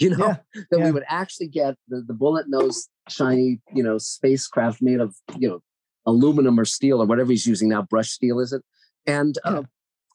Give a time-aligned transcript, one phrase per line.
[0.04, 0.36] you know, Yeah,
[0.70, 0.84] that yeah.
[0.84, 5.48] we would actually get the, the bullet nose shiny, you know, spacecraft made of, you
[5.48, 5.62] know,
[6.06, 8.62] aluminum or steel or whatever he's using now, brush steel, is it?
[9.06, 9.62] And, uh,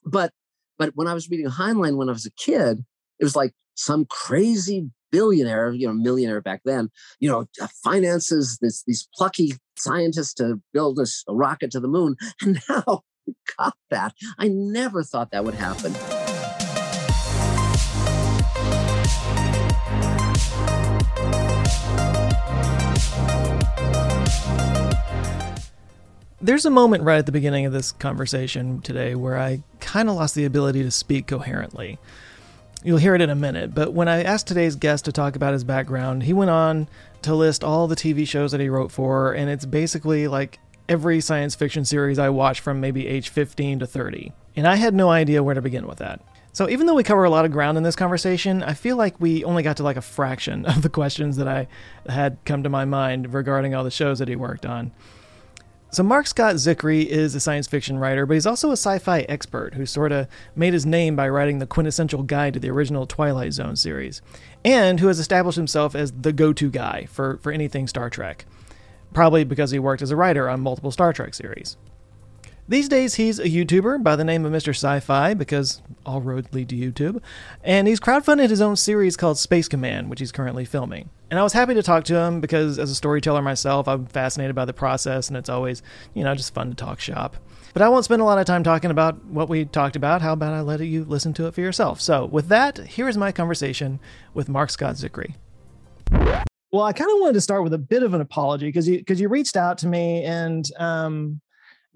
[0.04, 0.32] but,
[0.78, 2.84] but when I was reading Heinlein when I was a kid,
[3.18, 8.58] it was like some crazy billionaire, you know, millionaire back then, you know, uh, finances
[8.60, 13.76] this these plucky scientists to build a rocket to the moon, and now we got
[13.90, 14.14] that.
[14.38, 16.25] I never thought that would happen.
[26.46, 30.14] There's a moment right at the beginning of this conversation today where I kind of
[30.14, 31.98] lost the ability to speak coherently.
[32.84, 35.54] You'll hear it in a minute, but when I asked today's guest to talk about
[35.54, 36.88] his background, he went on
[37.22, 41.20] to list all the TV shows that he wrote for, and it's basically like every
[41.20, 44.32] science fiction series I watched from maybe age 15 to 30.
[44.54, 46.20] And I had no idea where to begin with that.
[46.52, 49.20] So even though we cover a lot of ground in this conversation, I feel like
[49.20, 51.66] we only got to like a fraction of the questions that I
[52.08, 54.92] had come to my mind regarding all the shows that he worked on.
[55.96, 59.20] So, Marc Scott Zicree is a science fiction writer, but he's also a sci fi
[59.30, 63.06] expert who sort of made his name by writing the quintessential guide to the original
[63.06, 64.20] Twilight Zone series,
[64.62, 68.44] and who has established himself as the go to guy for, for anything Star Trek.
[69.14, 71.78] Probably because he worked as a writer on multiple Star Trek series.
[72.68, 74.70] These days, he's a YouTuber by the name of Mr.
[74.70, 77.22] Sci Fi because all roads lead to YouTube.
[77.62, 81.10] And he's crowdfunded his own series called Space Command, which he's currently filming.
[81.30, 84.56] And I was happy to talk to him because, as a storyteller myself, I'm fascinated
[84.56, 85.80] by the process and it's always,
[86.12, 87.36] you know, just fun to talk shop.
[87.72, 90.20] But I won't spend a lot of time talking about what we talked about.
[90.20, 92.00] How about I let you listen to it for yourself?
[92.00, 94.00] So, with that, here is my conversation
[94.34, 95.34] with Marc Scott Zicree.
[96.72, 98.98] Well, I kind of wanted to start with a bit of an apology because you
[98.98, 101.40] because you reached out to me and um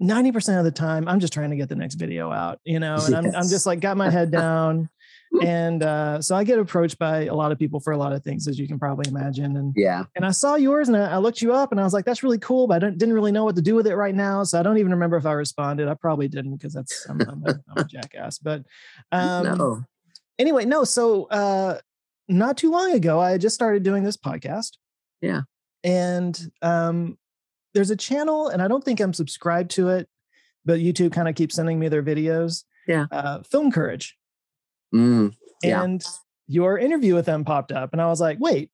[0.01, 2.95] 90% of the time I'm just trying to get the next video out, you know,
[3.05, 4.89] and I'm I'm just like got my head down.
[5.41, 8.21] and uh, so I get approached by a lot of people for a lot of
[8.21, 9.55] things, as you can probably imagine.
[9.55, 10.03] And Yeah.
[10.15, 12.21] and I saw yours and I, I looked you up and I was like, that's
[12.21, 14.43] really cool, but I don't, didn't really know what to do with it right now.
[14.43, 15.87] So I don't even remember if I responded.
[15.87, 18.39] I probably didn't because that's I'm, I'm, a, I'm a jackass.
[18.39, 18.65] But
[19.13, 19.83] um, no.
[20.37, 20.83] anyway, no.
[20.83, 21.77] So uh,
[22.27, 24.71] not too long ago, I just started doing this podcast.
[25.21, 25.41] Yeah.
[25.83, 27.17] And um,
[27.73, 30.07] there's a channel, and I don't think I'm subscribed to it,
[30.65, 32.63] but YouTube kind of keeps sending me their videos.
[32.87, 33.05] Yeah.
[33.11, 34.17] Uh, Film Courage.
[34.93, 35.33] Mm,
[35.63, 35.83] Yeah.
[35.83, 36.03] And
[36.47, 38.71] your interview with them popped up, and I was like, wait,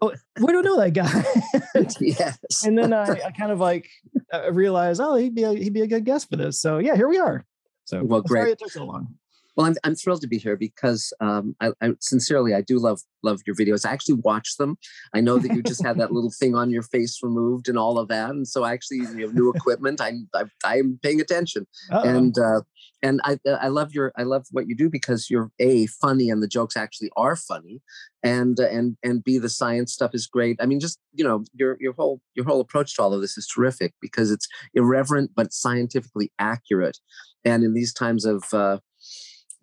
[0.00, 1.84] oh, where do I know that guy?
[2.00, 2.64] yes.
[2.64, 3.88] and then I, I kind of like
[4.32, 6.60] uh, realized, oh, he'd be a, he'd be a good guest for this.
[6.60, 7.44] So yeah, here we are.
[7.86, 8.52] So Well, I'm sorry great.
[8.52, 9.14] it took so long.
[9.56, 13.00] Well, I'm, I'm thrilled to be here because um, I, I sincerely I do love
[13.22, 13.86] love your videos.
[13.86, 14.76] I actually watch them.
[15.14, 17.98] I know that you just had that little thing on your face removed and all
[17.98, 20.00] of that, and so actually you have new equipment.
[20.00, 22.08] I'm I'm, I'm paying attention, Uh-oh.
[22.08, 22.62] and uh,
[23.02, 26.42] and I I love your I love what you do because you're a funny and
[26.42, 27.80] the jokes actually are funny,
[28.22, 30.56] and uh, and and b the science stuff is great.
[30.60, 33.38] I mean, just you know your your whole your whole approach to all of this
[33.38, 36.98] is terrific because it's irreverent but scientifically accurate,
[37.44, 38.78] and in these times of uh,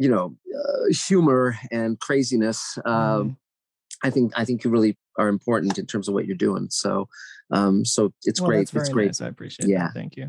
[0.03, 0.25] you know
[0.59, 3.35] uh, humor and craziness um, Mhm.
[4.03, 6.91] i think i think you really are important in terms of what you're doing so
[7.57, 9.22] um so it's Well, great it's great nice.
[9.22, 9.84] I appreciate Yeah.
[9.88, 9.94] that.
[9.94, 10.28] Thank you.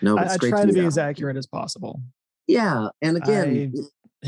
[0.00, 1.94] no I, it's I great try to, to be as accurate as possible.
[2.48, 3.72] yeah and again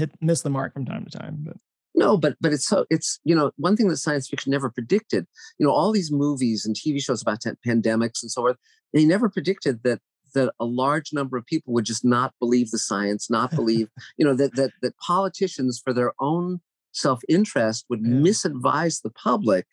[0.00, 1.56] Hit miss the mark from time to time, but
[2.02, 5.22] no but but it's so it's you know one thing that science fiction never predicted
[5.58, 8.56] you know all these movies and tv shows about pandemics and so forth
[8.92, 10.00] they never predicted that
[10.34, 14.24] that a large number of people would just not believe the science not believe you
[14.24, 16.60] know that that that politicians for their own
[16.92, 18.08] self-interest would Yeah.
[18.26, 19.66] misadvise the public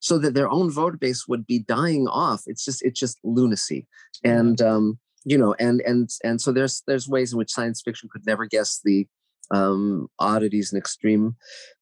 [0.00, 2.42] so that their own voter base would be dying off.
[2.46, 3.86] It's just it's just lunacy.
[4.24, 8.08] And um you know and and and so there's there's ways in which science fiction
[8.12, 9.06] could never guess the
[9.52, 11.36] um oddities and extreme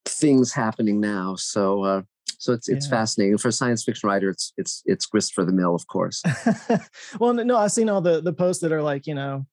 [0.05, 1.35] things happening now.
[1.37, 2.03] So uh
[2.41, 2.97] so it's it's Yeah.
[2.99, 6.23] fascinating for a science fiction writer it's it's it's grist for the mill of course
[7.21, 9.47] well, no, I've seen all the the posts that are like, you know,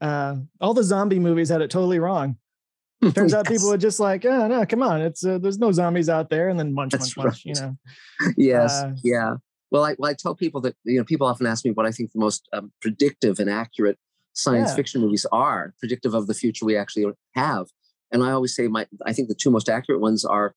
[0.00, 2.36] uh, all the zombie movies had it totally wrong.
[3.14, 3.74] Turns out people Yes.
[3.74, 6.58] are just like, oh no, come on, it's uh, there's no zombies out there, and
[6.58, 7.44] then munch, That's munch, munch.
[7.44, 7.76] You know,
[8.36, 9.34] yes uh, yeah
[9.70, 11.90] well I, well I tell people that you know people often ask me what i
[11.90, 13.98] think the most um, predictive and accurate
[14.34, 14.76] science Yeah.
[14.76, 17.66] fiction movies are predictive of the future we actually have
[18.12, 20.54] and i always say my i think the two most accurate ones are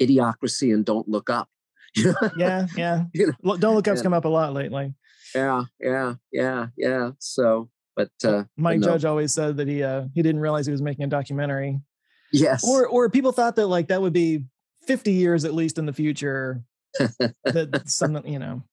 [0.00, 1.48] idiocracy and don't look up
[1.94, 3.04] yeah, yeah.
[3.12, 3.56] You know?
[3.58, 4.94] Don't look up's come up a lot lately.
[5.34, 7.10] Yeah, yeah, yeah, yeah.
[7.18, 8.92] So, but uh, Mike but no.
[8.92, 11.80] Judge always said that he uh, he didn't realize he was making a documentary.
[12.32, 12.64] Yes.
[12.64, 14.44] Or or people thought that like that would be
[14.86, 16.62] 50 years at least in the future
[17.44, 18.64] that some you know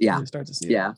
[0.00, 0.94] yeah start to see yeah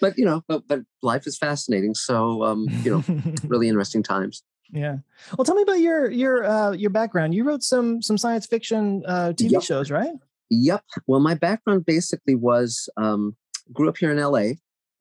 [0.00, 4.42] but you know but but life is fascinating so um you know really interesting times
[4.72, 4.96] yeah.
[5.36, 7.34] Well tell me about your your uh your background.
[7.34, 9.62] You wrote some some science fiction uh tv yep.
[9.62, 10.12] shows right?
[10.50, 13.36] Yep well my background basically was um
[13.72, 14.52] grew up here in la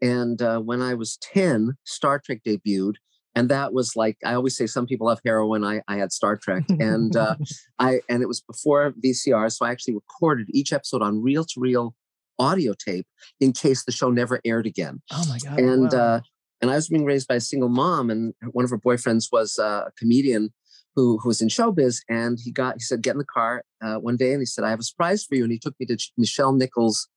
[0.02, 2.96] and uh, when i was 10 star trek debuted
[3.36, 6.36] and that was like i always say some people have heroin i, I had star
[6.36, 7.36] trek and uh,
[7.80, 11.94] i and it was before vcr so i actually recorded each episode on reel-to-reel
[12.40, 13.08] audio tape
[13.40, 15.02] in case the show never aired again.
[15.12, 16.00] Oh my god and wow.
[16.00, 16.20] uh,
[16.62, 19.60] and i was being raised by a single mom and one of her boyfriends was
[19.60, 20.54] uh, a comedian
[20.96, 23.96] who, who was in showbiz and he got he said get in the car uh,
[23.96, 25.86] one day and he said i have a surprise for you and he took me
[25.86, 27.10] to Nichelle nichols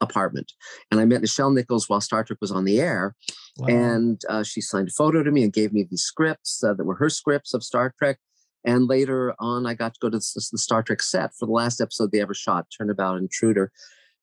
[0.00, 0.52] apartment.
[0.90, 3.14] And I met Nichelle Nichols while Star Trek was on the air.
[3.58, 3.68] Wow.
[3.68, 6.84] And uh, she signed a photo to me and gave me these scripts uh, that
[6.84, 8.18] were her scripts of Star Trek.
[8.64, 11.52] And later on, I got to go to the, the Star Trek set for the
[11.52, 13.70] last episode they ever shot, Turnabout Intruder.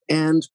[0.09, 0.47] And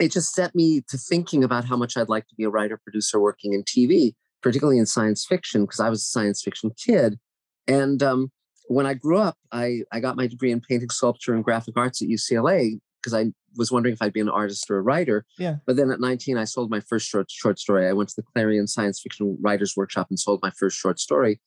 [0.00, 2.78] it just set me to thinking about how much I'd like to be a writer
[2.82, 7.18] producer working in TV, particularly in science fiction, because I was a science fiction kid.
[7.66, 8.30] And um,
[8.68, 12.02] when I grew up, I, I got my degree in painting, sculpture, and graphic arts
[12.02, 15.24] at UCLA because I was wondering if I'd be an artist or a writer.
[15.38, 15.56] Yeah.
[15.66, 17.88] But then at 19, I sold my first short short story.
[17.88, 21.40] I went to the Clarion Science Fiction Writers Workshop and sold my first short story.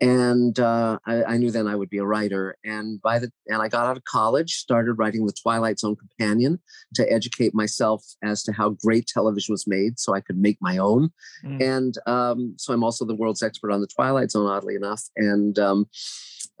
[0.00, 2.56] And uh, I, I, knew then I would be a writer.
[2.64, 6.58] And by the and I got out of college, started writing the Twilight Zone Companion
[6.94, 10.76] to educate myself as to how great television was made, so I could make my
[10.76, 11.10] own.
[11.44, 11.62] Mm.
[11.62, 15.02] And um, so I'm also the world's expert on the Twilight Zone, oddly enough.
[15.16, 15.86] And um,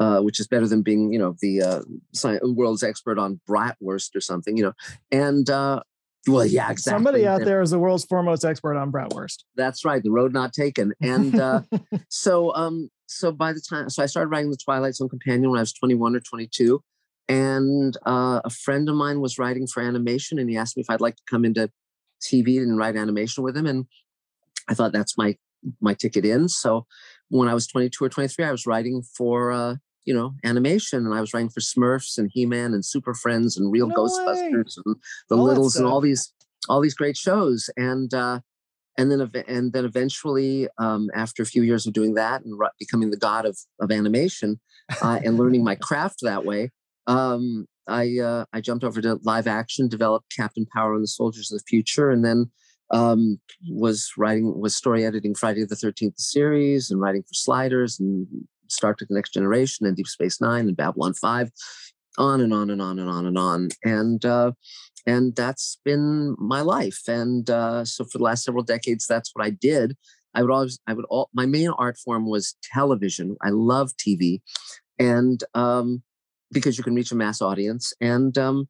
[0.00, 1.80] uh, which is better than being, you know, the uh,
[2.14, 4.72] science, world's expert on bratwurst or something, you know.
[5.10, 5.80] And uh,
[6.26, 6.96] well, yeah, exactly.
[6.96, 9.44] Somebody out there is the world's foremost expert on bratwurst.
[9.54, 10.02] That's right.
[10.02, 10.92] The road not taken.
[11.00, 11.62] And uh,
[12.08, 15.58] so, um, so by the time, so I started writing the Twilight Zone Companion when
[15.58, 16.82] I was 21 or 22.
[17.28, 20.90] And uh, a friend of mine was writing for animation, and he asked me if
[20.90, 21.70] I'd like to come into
[22.22, 23.66] TV and write animation with him.
[23.66, 23.86] And
[24.68, 25.36] I thought that's my
[25.80, 26.48] my ticket in.
[26.48, 26.86] So
[27.28, 31.14] when I was 22 or 23, I was writing for uh, you know animation, and
[31.14, 34.36] I was writing for Smurfs and He Man and Super Friends and Real no Ghostbusters
[34.36, 34.82] way.
[34.86, 34.96] and
[35.28, 36.32] The all Littles and all these
[36.68, 37.68] all these great shows.
[37.76, 38.40] And uh,
[38.98, 43.10] and then and then eventually, um, after a few years of doing that and becoming
[43.10, 44.60] the god of of animation
[45.02, 46.70] uh, and learning my craft that way.
[47.06, 51.52] Um, I uh, I jumped over to live action, developed Captain Power and the Soldiers
[51.52, 52.50] of the Future, and then
[52.90, 58.26] um, was writing was story editing Friday the Thirteenth series and writing for Sliders and
[58.68, 61.50] Star Trek: The Next Generation and Deep Space Nine and Babylon Five,
[62.18, 63.68] on and on and on and on and on.
[63.84, 64.52] And uh,
[65.06, 67.02] and that's been my life.
[67.08, 69.96] And uh, so for the last several decades, that's what I did.
[70.34, 73.36] I would always I would all my main art form was television.
[73.42, 74.42] I love TV,
[74.98, 76.02] and um,
[76.52, 78.68] because you can reach a mass audience and um,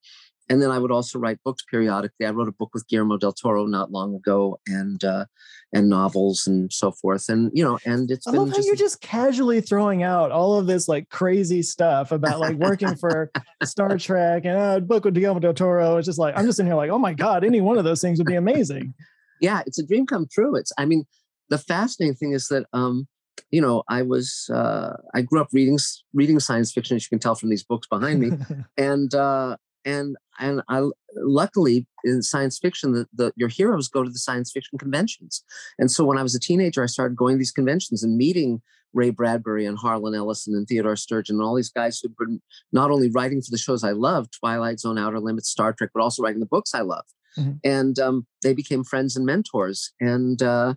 [0.48, 2.26] and then I would also write books periodically.
[2.26, 5.26] I wrote a book with Guillermo del Toro not long ago, and uh,
[5.72, 7.28] and novels and so forth.
[7.28, 10.30] And you know, and it's I been love how just, you're just casually throwing out
[10.30, 13.30] all of this like crazy stuff about like working for
[13.64, 15.96] Star Trek and uh, a book with Guillermo del Toro.
[15.96, 18.00] It's just like I'm just in here like, oh my god, any one of those
[18.00, 18.94] things would be amazing.
[19.40, 20.54] Yeah, it's a dream come true.
[20.56, 21.04] It's I mean,
[21.48, 23.08] the fascinating thing is that um,
[23.50, 25.78] you know, I was uh, I grew up reading
[26.14, 28.30] reading science fiction, as you can tell from these books behind me,
[28.76, 34.10] and uh, and and I luckily in science fiction the, the your heroes go to
[34.10, 35.42] the science fiction conventions.
[35.78, 38.62] And so when I was a teenager, I started going to these conventions and meeting
[38.92, 42.40] Ray Bradbury and Harlan Ellison and Theodore Sturgeon and all these guys who'd been
[42.72, 46.02] not only writing for the shows I loved, Twilight Zone, Outer Limits, Star Trek, but
[46.02, 47.12] also writing the books I loved.
[47.38, 47.52] Mm-hmm.
[47.62, 49.92] And um, they became friends and mentors.
[50.00, 50.74] And uh,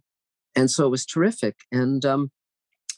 [0.56, 1.56] and so it was terrific.
[1.72, 2.32] And um,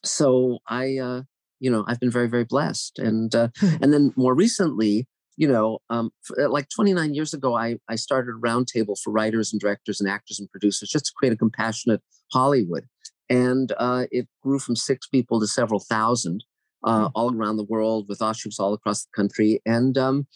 [0.04, 1.22] so I, uh,
[1.60, 2.98] you know, I've been very, very blessed.
[2.98, 3.76] And uh, hmm.
[3.82, 5.08] and then more recently,
[5.38, 9.52] you know, um, uh, like 29 years ago, I, I started a roundtable for writers
[9.52, 12.88] and directors and actors and producers just to create a compassionate Hollywood.
[13.30, 16.44] And uh, it grew from six people to several thousand
[16.84, 17.12] uh, mm.
[17.16, 19.62] all around the world with offshoots all across the country.
[19.66, 20.28] And um,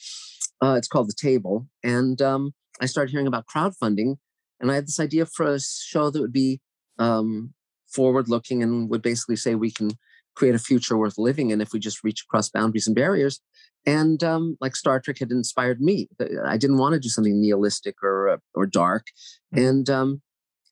[0.61, 1.67] uh, it's called The Table.
[1.83, 4.15] And um, I started hearing about crowdfunding.
[4.59, 6.61] And I had this idea for a show that would be
[6.97, 7.53] um,
[7.87, 9.91] forward looking and would basically say we can
[10.35, 13.41] create a future worth living in if we just reach across boundaries and barriers
[13.85, 16.07] and um, like Star Trek had inspired me.
[16.45, 19.07] I didn't want to do something nihilistic or uh, or dark,
[19.53, 19.65] mm-hmm.
[19.65, 20.21] and um,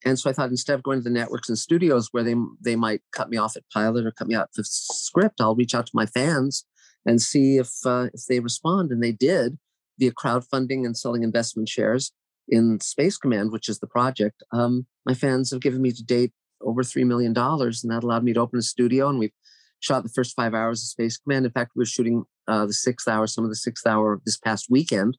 [0.06, 2.76] and so I thought instead of going to the networks and studios where they they
[2.76, 5.86] might cut me off at pilot or cut me out for script, I'll reach out
[5.88, 6.66] to my fans
[7.06, 9.58] and see if uh, if they respond, and they did.
[10.00, 12.12] via crowdfunding and selling investment shares
[12.48, 14.44] in Space Command, which is the project.
[14.52, 18.34] Um, my fans have given me to date over $3 million, and that allowed me
[18.34, 19.10] to open a studio.
[19.10, 19.34] And we've
[19.80, 21.46] shot the first five hours of Space Command.
[21.46, 24.38] In fact, we were shooting uh, the sixth hour, some of the sixth hour this
[24.38, 25.18] past weekend.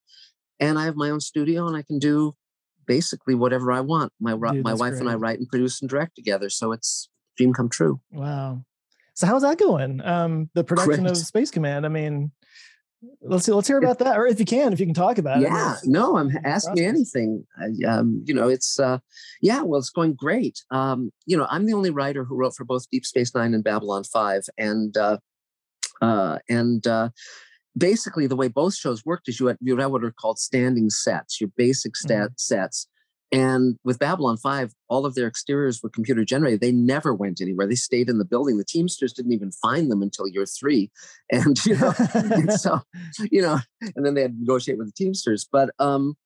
[0.60, 2.34] And I have my own studio and I can do
[2.86, 4.12] basically whatever I want.
[4.20, 5.00] My, Dude, my wife great.
[5.00, 6.50] and I write and produce and direct together.
[6.50, 8.00] So it's dream come true.
[8.10, 8.64] Wow.
[9.14, 10.00] So how's that going?
[10.00, 11.12] Um, the production Great.
[11.12, 11.86] of Space Command.
[11.86, 12.32] I mean,
[13.22, 15.40] let's see, let's hear about that, or if you can, if you can talk about
[15.40, 15.50] yeah, it.
[15.50, 17.46] Yeah, no, I'm asking anything.
[17.86, 18.98] um, you know, it's uh,
[19.40, 20.64] yeah, well, it's going great.
[20.70, 23.62] Um, you know, I'm the only writer who wrote for both Deep Space Nine and
[23.62, 25.18] Babylon Five, and uh,
[26.02, 27.10] uh, and uh,
[27.76, 30.90] basically the way both shows worked is you had you had what are called standing
[30.90, 32.34] sets, your basic stat mm-hmm.
[32.36, 32.88] sets,
[33.34, 36.60] and with Babylon 5, all of their exteriors were computer generated.
[36.60, 37.66] They never went anywhere.
[37.66, 38.58] They stayed in the building.
[38.58, 40.92] The Teamsters didn't even find them until year three.
[41.32, 42.80] And, you know, and so,
[43.32, 45.48] you know, and then they had to negotiate with the Teamsters.
[45.50, 46.16] But um,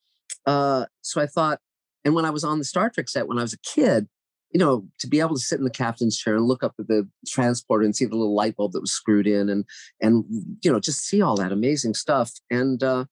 [0.45, 1.61] uh, so I thought,
[2.05, 4.07] and when I was on the Star Trek set when I was a kid,
[4.51, 6.89] you know, to be able to sit in the captain's chair and look up at
[6.89, 9.65] the transporter and see the little light bulb that was screwed in and,
[10.01, 10.25] and,
[10.65, 12.33] you know, just see all that amazing stuff.
[12.51, 13.05] And uh,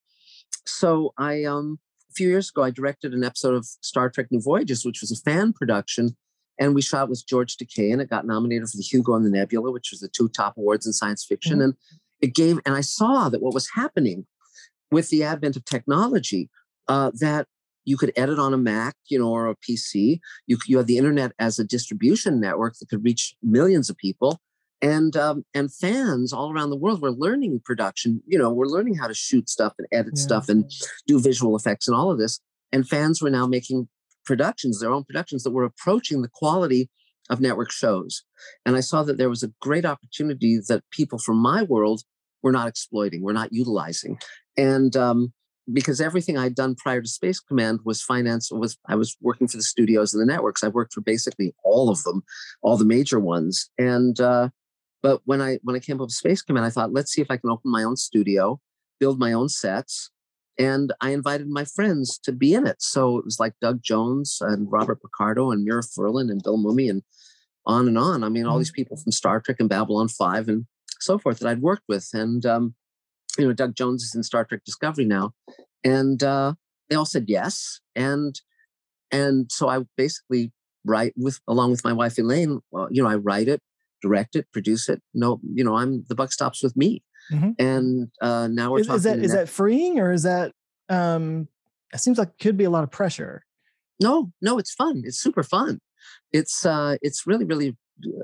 [0.64, 1.78] so I, um,
[2.10, 5.12] a few years ago, I directed an episode of Star Trek New Voyages, which was
[5.12, 6.16] a fan production.
[6.58, 9.30] And we shot with George Takei, and it got nominated for the Hugo and the
[9.30, 11.58] Nebula, which was the two top awards in science fiction.
[11.58, 11.62] Mm-hmm.
[11.62, 11.74] And
[12.22, 14.26] it gave, and I saw that what was happening
[14.90, 16.48] with the advent of technology,
[16.88, 17.46] uh, that
[17.86, 20.20] you could edit on a Mac, you know, or a PC.
[20.46, 24.40] You you had the internet as a distribution network that could reach millions of people,
[24.82, 28.20] and um, and fans all around the world were learning production.
[28.26, 30.22] You know, we're learning how to shoot stuff and edit yeah.
[30.22, 30.70] stuff and
[31.06, 32.40] do visual effects and all of this.
[32.72, 33.88] And fans were now making
[34.24, 36.90] productions, their own productions that were approaching the quality
[37.30, 38.24] of network shows.
[38.64, 42.02] And I saw that there was a great opportunity that people from my world
[42.42, 44.18] were not exploiting, were not utilizing.
[44.56, 45.32] And um,
[45.72, 49.56] because everything I'd done prior to Space Command was finance was I was working for
[49.56, 50.62] the studios and the networks.
[50.62, 52.22] I worked for basically all of them,
[52.62, 53.70] all the major ones.
[53.78, 54.50] And uh,
[55.02, 57.30] but when I when I came up with Space Command, I thought, let's see if
[57.30, 58.60] I can open my own studio,
[59.00, 60.10] build my own sets,
[60.58, 62.80] and I invited my friends to be in it.
[62.80, 66.88] So it was like Doug Jones and Robert Picardo and Mira Furlan and Bill Mumy
[66.88, 67.02] and
[67.66, 68.22] on and on.
[68.22, 68.60] I mean, all mm-hmm.
[68.60, 70.66] these people from Star Trek and Babylon Five and
[71.00, 72.08] so forth that I'd worked with.
[72.12, 72.74] And um,
[73.38, 75.32] you know, Doug Jones is in Star Trek Discovery now,
[75.84, 76.54] and uh,
[76.88, 77.80] they all said yes.
[77.94, 78.40] And
[79.10, 80.52] and so I basically
[80.84, 82.60] write with along with my wife Elaine.
[82.70, 83.60] Well, you know, I write it,
[84.02, 85.02] direct it, produce it.
[85.14, 87.02] No, you know, I'm the buck stops with me.
[87.32, 87.50] Mm-hmm.
[87.58, 88.98] And uh, now we're is, talking.
[88.98, 90.52] Is that is that freeing or is that?
[90.88, 91.48] um
[91.92, 93.44] It seems like could be a lot of pressure.
[94.02, 95.02] No, no, it's fun.
[95.04, 95.80] It's super fun.
[96.32, 97.76] It's uh, it's really, really.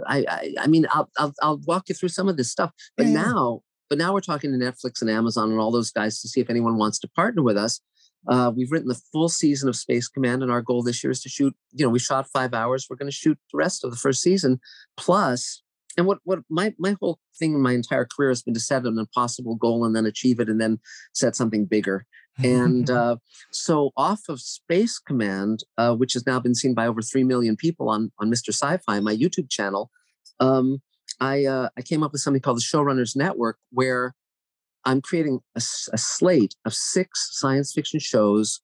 [0.07, 2.73] I, I, I mean, I'll, I'll, I'll walk you through some of this stuff.
[2.97, 3.23] But yeah.
[3.23, 6.41] now, but now we're talking to Netflix and Amazon and all those guys to see
[6.41, 7.81] if anyone wants to partner with us.
[8.29, 11.21] Uh, we've written the full season of Space Command, and our goal this year is
[11.23, 11.55] to shoot.
[11.73, 12.87] You know, we shot five hours.
[12.89, 14.61] We're going to shoot the rest of the first season,
[14.97, 15.63] plus
[15.97, 18.85] and what what my my whole thing in my entire career has been to set
[18.85, 20.79] an impossible goal and then achieve it and then
[21.13, 22.07] set something bigger
[22.43, 23.17] and uh,
[23.51, 27.57] so off of space command uh, which has now been seen by over 3 million
[27.57, 29.91] people on on mr sci-fi my youtube channel
[30.41, 30.81] um,
[31.21, 34.15] i uh, i came up with something called the showrunners network where
[34.85, 38.61] i'm creating a, a slate of six science fiction shows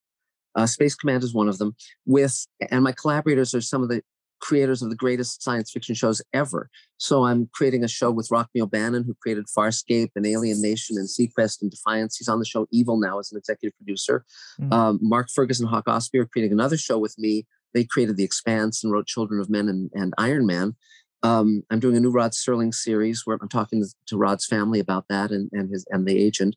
[0.55, 1.77] uh, Space Command is one of them.
[2.05, 4.03] With and my collaborators are some of the
[4.41, 6.71] creators of the greatest science fiction shows ever.
[6.97, 11.09] So I'm creating a show with Rockne O'Bannon, who created Farscape and Alien Nation and
[11.09, 12.17] seaQuest and Defiance.
[12.17, 14.25] He's on the show Evil now as an executive producer.
[14.61, 14.73] Mm-hmm.
[14.73, 17.47] Um, Mark Ferguson and Hawk Ostby are creating another show with me.
[17.75, 20.77] They created The Expanse and wrote Children of Men and, and Iron Man.
[21.23, 25.07] Um, I'm doing a new Rod Serling series where I'm talking to Rod's family about
[25.09, 26.57] that and, and his and the agent,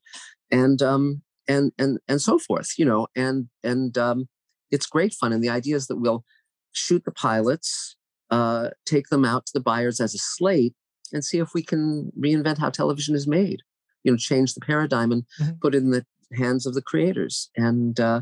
[0.51, 2.77] and um, and and and so forth.
[2.77, 4.27] You know, and and um,
[4.69, 5.33] it's great fun.
[5.33, 6.23] And the idea is that we'll
[6.71, 7.95] shoot the pilots,
[8.29, 10.75] uh, take them out to the buyers as a slate,
[11.11, 13.61] and see if we can reinvent how television is made.
[14.03, 15.51] You know, change the paradigm and mm-hmm.
[15.61, 17.49] put it in the hands of the creators.
[17.55, 18.21] And uh,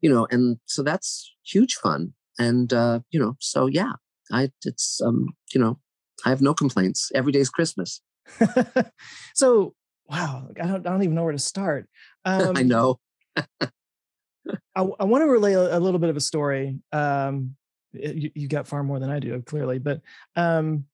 [0.00, 2.14] you know, and so that's huge fun.
[2.38, 3.92] And uh, you know, so yeah,
[4.32, 5.78] I it's um, you know,
[6.24, 7.10] I have no complaints.
[7.14, 8.00] Every day's Christmas.
[9.34, 9.74] so
[10.08, 11.88] wow, I don't I don't even know where to start.
[12.24, 12.98] Um, I know.
[13.36, 13.46] I,
[14.74, 17.56] I want to relay a, a, little bit of a story um,
[17.92, 19.78] you, you got far more than I do, clearly.
[19.78, 20.00] But
[20.36, 20.84] um,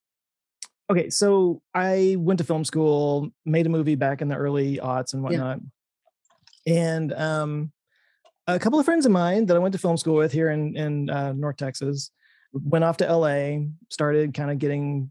[0.91, 5.15] okay, so I went to film school, made a movie back in the early aughts
[5.15, 5.61] and whatnot,
[6.67, 6.75] yeah.
[6.75, 7.73] and um,
[8.47, 10.77] a couple of friends of mine that I went to film school with here in
[10.77, 12.11] in uh, North Texas
[12.55, 15.11] went off to LA, started kind of getting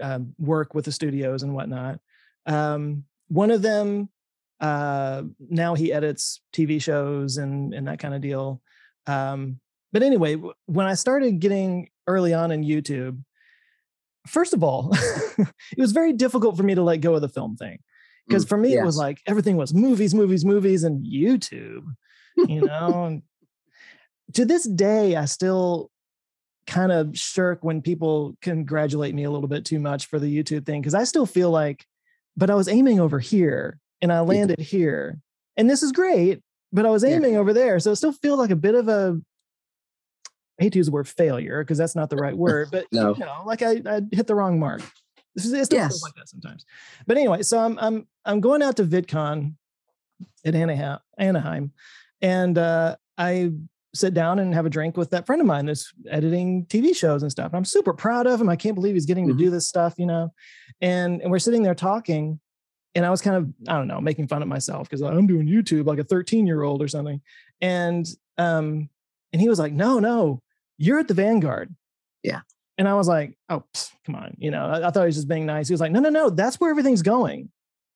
[0.00, 2.00] uh, work with the studios and whatnot.
[2.46, 4.08] Um, one of them
[4.60, 8.60] Uh, now he edits TV shows and and that kind of deal.
[9.06, 9.60] Um,
[9.92, 10.34] but anyway,
[10.66, 13.22] when I started getting early on in YouTube,
[14.26, 14.90] first of all,
[15.38, 17.78] it was very difficult for me to let go of the film thing
[18.26, 18.82] because mm, for me yes.
[18.82, 21.84] it was like everything was movies, movies, movies, and YouTube.
[22.36, 23.22] You know,
[24.34, 25.90] to this day, I still
[26.68, 30.66] kind of shirk when people congratulate me a little bit too much for the YouTube
[30.66, 31.86] thing because I still feel like,
[32.36, 34.64] but I was aiming over here and I landed yeah.
[34.64, 35.18] here,
[35.56, 36.40] and this is great,
[36.72, 37.38] but I was aiming yeah.
[37.38, 39.20] over there, so it still feels like a bit of a
[40.60, 43.14] I hate to use the word failure because that's not the right word, but no.
[43.14, 44.82] you know, like I, I hit the wrong mark.
[45.34, 46.02] This is it's yes.
[46.02, 46.64] like that sometimes.
[47.06, 49.54] But anyway, so I'm I'm I'm going out to VidCon
[50.44, 51.72] at Anaheim, Anaheim,
[52.20, 53.52] and uh, I
[53.94, 57.22] sit down and have a drink with that friend of mine that's editing TV shows
[57.22, 57.46] and stuff.
[57.46, 58.48] And I'm super proud of him.
[58.48, 59.38] I can't believe he's getting mm-hmm.
[59.38, 60.32] to do this stuff, you know.
[60.80, 62.40] And and we're sitting there talking,
[62.94, 65.46] and I was kind of I don't know making fun of myself because I'm doing
[65.46, 67.20] YouTube like a 13 year old or something.
[67.60, 68.88] And um
[69.32, 70.42] and he was like, no, no,
[70.78, 71.74] you're at the Vanguard.
[72.22, 72.40] Yeah.
[72.78, 74.34] And I was like, oh, pss, come on.
[74.38, 75.68] You know, I, I, thought he was just being nice.
[75.68, 77.50] He was like, no, no, no, that's where everything's going.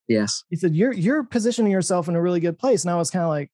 [0.08, 0.44] Yes.
[0.50, 2.82] He said, you're, you're positioning yourself in a really good place.
[2.82, 3.50] And I was kind of like,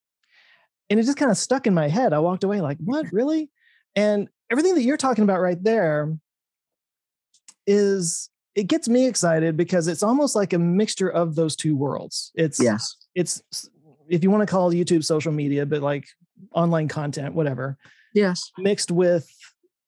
[0.90, 2.12] and it just kind of stuck in my head.
[2.12, 3.50] I walked away like, what really?
[3.94, 6.16] And everything that you're talking about right there
[7.66, 12.32] is it gets me excited because it's almost like a mixture of those two worlds.
[12.34, 13.42] It's yes, it's
[14.08, 16.06] if you want to call YouTube social media, but like
[16.52, 17.76] online content, whatever.
[18.14, 18.50] Yes.
[18.58, 19.30] Mixed with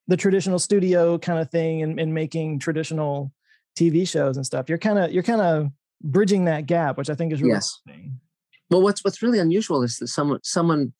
[0.07, 3.31] the traditional studio kind of thing and, and making traditional
[3.75, 4.69] TV shows and stuff.
[4.69, 5.71] You're kind of you're kind of
[6.03, 7.79] bridging that gap, which I think is really yes.
[7.87, 8.19] Interesting.
[8.71, 10.93] Well, what's what's really unusual is that someone someone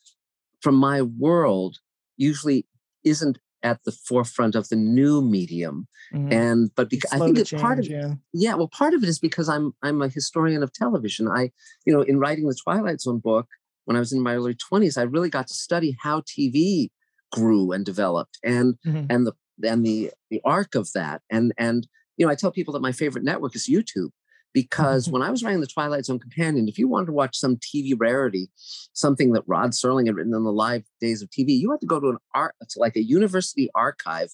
[0.59, 1.77] from my world
[2.17, 2.67] usually
[3.03, 6.31] isn't at the forefront of the new medium mm-hmm.
[6.31, 8.13] and but because i think it's part of yeah.
[8.33, 11.51] yeah well part of it is because i'm i'm a historian of television i
[11.85, 13.47] you know in writing the twilight zone book
[13.85, 16.89] when i was in my early 20s i really got to study how tv
[17.31, 19.05] grew and developed and mm-hmm.
[19.09, 22.73] and the and the the arc of that and and you know i tell people
[22.73, 24.09] that my favorite network is youtube
[24.53, 25.13] because mm-hmm.
[25.13, 27.93] when I was writing the Twilight Zone Companion, if you wanted to watch some TV
[27.97, 28.49] rarity,
[28.93, 31.87] something that Rod Serling had written in the live days of TV, you had to
[31.87, 34.29] go to an art, to like a university archive,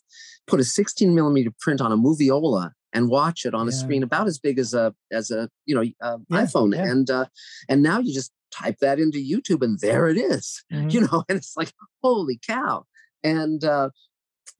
[0.47, 3.69] put a 16 millimeter print on a moviola and watch it on yeah.
[3.69, 6.83] a screen about as big as a as a you know uh, yeah, iPhone, yeah.
[6.83, 7.25] and uh,
[7.69, 10.89] and now you just type that into YouTube and there it is, mm-hmm.
[10.89, 12.85] you know, and it's like holy cow,
[13.23, 13.89] and uh,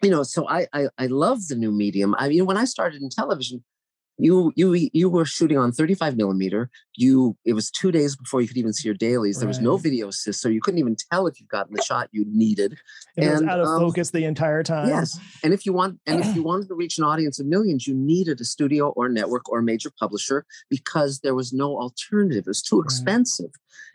[0.04, 2.16] you know, so I, I I love the new medium.
[2.18, 3.64] I mean, when I started in television,
[4.18, 6.70] you you you were shooting on 35 millimeter.
[6.96, 9.40] You it was two days before you could even see your dailies.
[9.40, 12.10] There was no video assist so you couldn't even tell if you'd gotten the shot
[12.12, 12.78] you needed.
[13.16, 14.88] And, and it was out of um, focus the entire time.
[14.88, 15.20] yes.
[15.44, 17.94] And if you want and if you wanted to reach an audience of millions you
[17.94, 22.46] needed a studio or network or a major publisher because there was no alternative.
[22.46, 23.52] It was too expensive.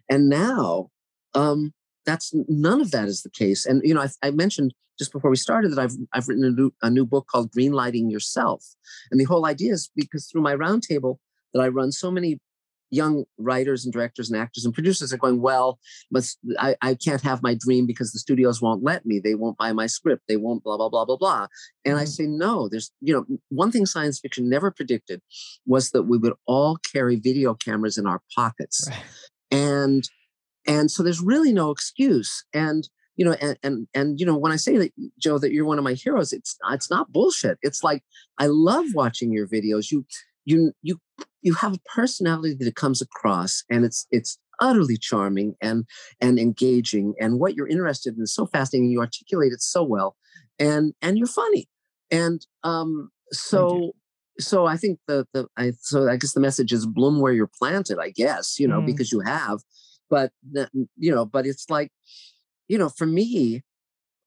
[0.09, 0.91] And now
[1.35, 1.73] um
[2.05, 5.31] that's none of that is the case and you know I, I mentioned just before
[5.31, 8.65] we started that I've I've written a new, a new book called Greenlighting Yourself,
[9.11, 11.17] and the whole idea is because through my roundtable
[11.55, 12.38] that I run, so many
[12.91, 15.79] young writers and directors and actors and producers are going, well,
[16.11, 19.19] but I, I can't have my dream because the studios won't let me.
[19.19, 20.25] They won't buy my script.
[20.29, 21.47] They won't blah, blah, blah, blah, blah.
[21.87, 22.03] And mm-hmm.
[22.03, 25.23] I say, no, there's, you know, one thing science fiction never predicted
[25.65, 28.87] was that we would all carry video cameras in our pockets.
[28.91, 29.03] Right.
[29.51, 30.09] And,
[30.66, 32.44] and so there's really no excuse.
[32.53, 35.64] And, you know, and, and and you know, when I say that, Joe, that you're
[35.64, 37.59] one of my heroes, it's it's not bullshit.
[37.62, 38.03] It's like
[38.38, 39.90] I love watching your videos.
[39.90, 40.07] You
[40.44, 41.01] you you
[41.42, 45.85] you have a personality that comes across, and it's it's utterly charming and
[46.20, 47.14] and engaging.
[47.20, 48.90] And what you're interested in is so fascinating.
[48.90, 50.16] You articulate it so well,
[50.59, 51.68] and and you're funny.
[52.11, 53.92] And um, so
[54.38, 57.51] so I think the the I so I guess the message is bloom where you're
[57.59, 57.98] planted.
[57.98, 58.87] I guess you know mm.
[58.87, 59.61] because you have,
[60.12, 60.31] but
[60.98, 61.90] you know, but it's like
[62.68, 63.62] you know, for me,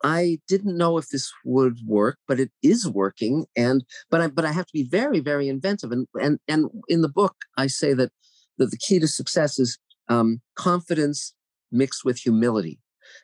[0.04, 3.46] I didn't know if this would work, but it is working.
[3.56, 5.92] And but I but I have to be very very inventive.
[5.92, 8.12] And and and in the book, I say that
[8.58, 9.78] that the key to success is
[10.10, 11.34] um, confidence
[11.72, 12.80] mixed with humility.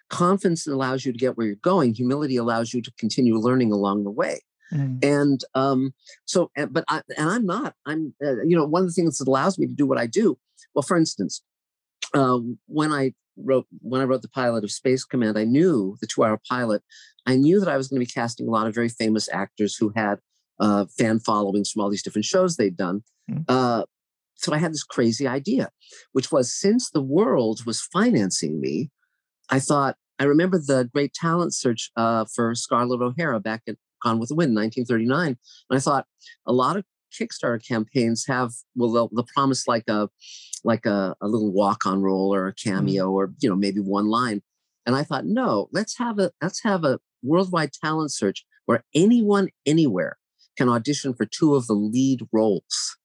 [0.10, 1.95] Confidence allows you to get where you're going.
[1.95, 4.41] Humility allows you to continue learning along the way.
[4.71, 5.04] Mm.
[5.04, 5.93] And um,
[6.26, 7.74] so, but I, and I'm not.
[7.88, 10.06] I'm, uh, you know, one of the things that allows me to do what I
[10.06, 10.38] do.
[10.76, 11.41] Well, for instance,
[12.14, 16.08] uh, when I wrote when I wrote the pilot of Space Command, I knew the
[16.08, 16.82] two hour pilot.
[17.26, 19.76] I knew that I was going to be casting a lot of very famous actors
[19.76, 20.20] who had
[20.60, 23.04] uh, fan followings from all these different shows they'd done.
[23.30, 23.46] Mm.
[23.48, 23.86] Uh,
[24.36, 25.70] so I had this crazy idea,
[26.14, 28.90] which was since the world was financing me,
[29.50, 34.20] I thought I remember the great talent search uh, for Scarlett O'Hara back at Gone
[34.20, 35.38] with the Wind, 1939, and
[35.70, 36.06] I thought
[36.46, 40.10] a lot of Kickstarter campaigns have well, they'll, they'll promise like a
[40.63, 42.69] like a, a little walk on role or a mm-hmm.
[42.69, 43.13] cameo mm-hmm.
[43.13, 44.41] or you know maybe one line.
[44.86, 49.50] And I thought, no, let's have a let's have a worldwide talent search where anyone
[49.65, 50.17] anywhere
[50.58, 52.97] can audition for two of the lead roles.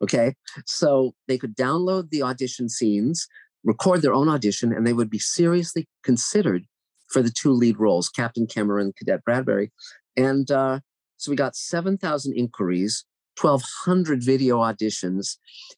[0.00, 0.34] Okay,
[0.66, 3.26] so they could download the audition scenes,
[3.64, 6.64] record their own audition, and they would be seriously considered
[7.08, 9.70] for the two lead roles, Captain Cameron, Cadet Bradbury.
[10.16, 10.80] And uh,
[11.16, 13.04] so we got 7,000 inquiries,
[13.42, 15.36] 1,200 video auditions,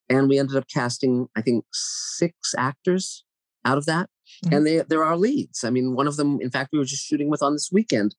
[0.09, 3.23] and we ended up casting, I think, six actors
[3.63, 4.09] out of that.
[4.45, 4.55] Mm-hmm.
[4.55, 5.63] And they, they're our leads.
[5.63, 8.15] I mean, one of them, in fact, we were just shooting with on this weekend.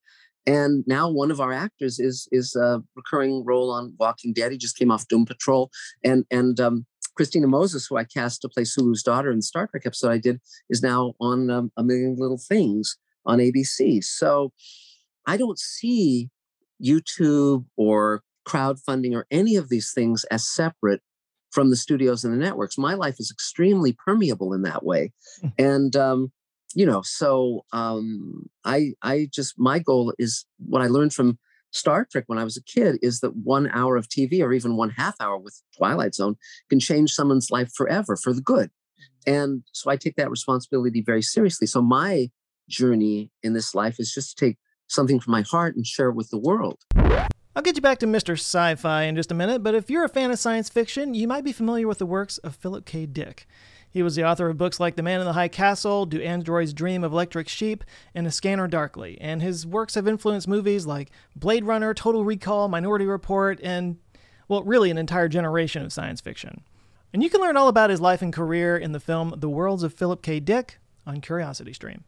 [0.47, 4.53] And now one of our actors is is a recurring role on Walking Dead.
[4.53, 5.71] He just came off Doom Patrol,
[6.05, 9.67] and and um, Christina Moses, who I cast to play Sulu's daughter in the Star
[9.67, 14.05] Trek episode I did, is now on um, A Million Little Things on ABC.
[14.05, 14.53] So
[15.27, 16.31] I don't see
[16.83, 21.03] YouTube or crowdfunding or any of these things as separate
[21.51, 22.79] from the studios and the networks.
[22.79, 25.13] My life is extremely permeable in that way.
[25.41, 25.49] Hmm.
[25.59, 26.33] And, um,
[26.75, 31.39] you know, so um, I, I just, my goal is what I learned from
[31.73, 34.77] Star Trek when I was a kid is that one hour of TV or even
[34.77, 36.37] one half hour with Twilight Zone
[36.69, 38.71] can change someone's life forever for the good.
[39.27, 39.33] Hmm.
[39.33, 41.67] And so I take that responsibility very seriously.
[41.67, 42.31] So my
[42.69, 46.15] journey in this life is just to take something from my heart and share it
[46.15, 46.79] with the world.
[47.57, 48.35] I'll get you back to Mr.
[48.35, 51.27] Sci Fi in just a minute, but if you're a fan of science fiction, you
[51.27, 53.07] might be familiar with the works of Philip K.
[53.07, 53.49] Dick.
[53.90, 56.75] He was the author of books like The Man in the High Castle, Do Androids
[56.75, 57.83] Dream of Electric Sheep,
[58.14, 62.69] and A Scanner Darkly, and his works have influenced movies like Blade Runner, Total Recall,
[62.69, 63.97] Minority Report, and,
[64.49, 66.62] well, really an entire generation of science fiction.
[67.14, 69.83] And you can learn all about his life and career in the film The Worlds
[69.83, 70.40] of Philip K.
[70.40, 72.05] Dick on Curiosity Stream.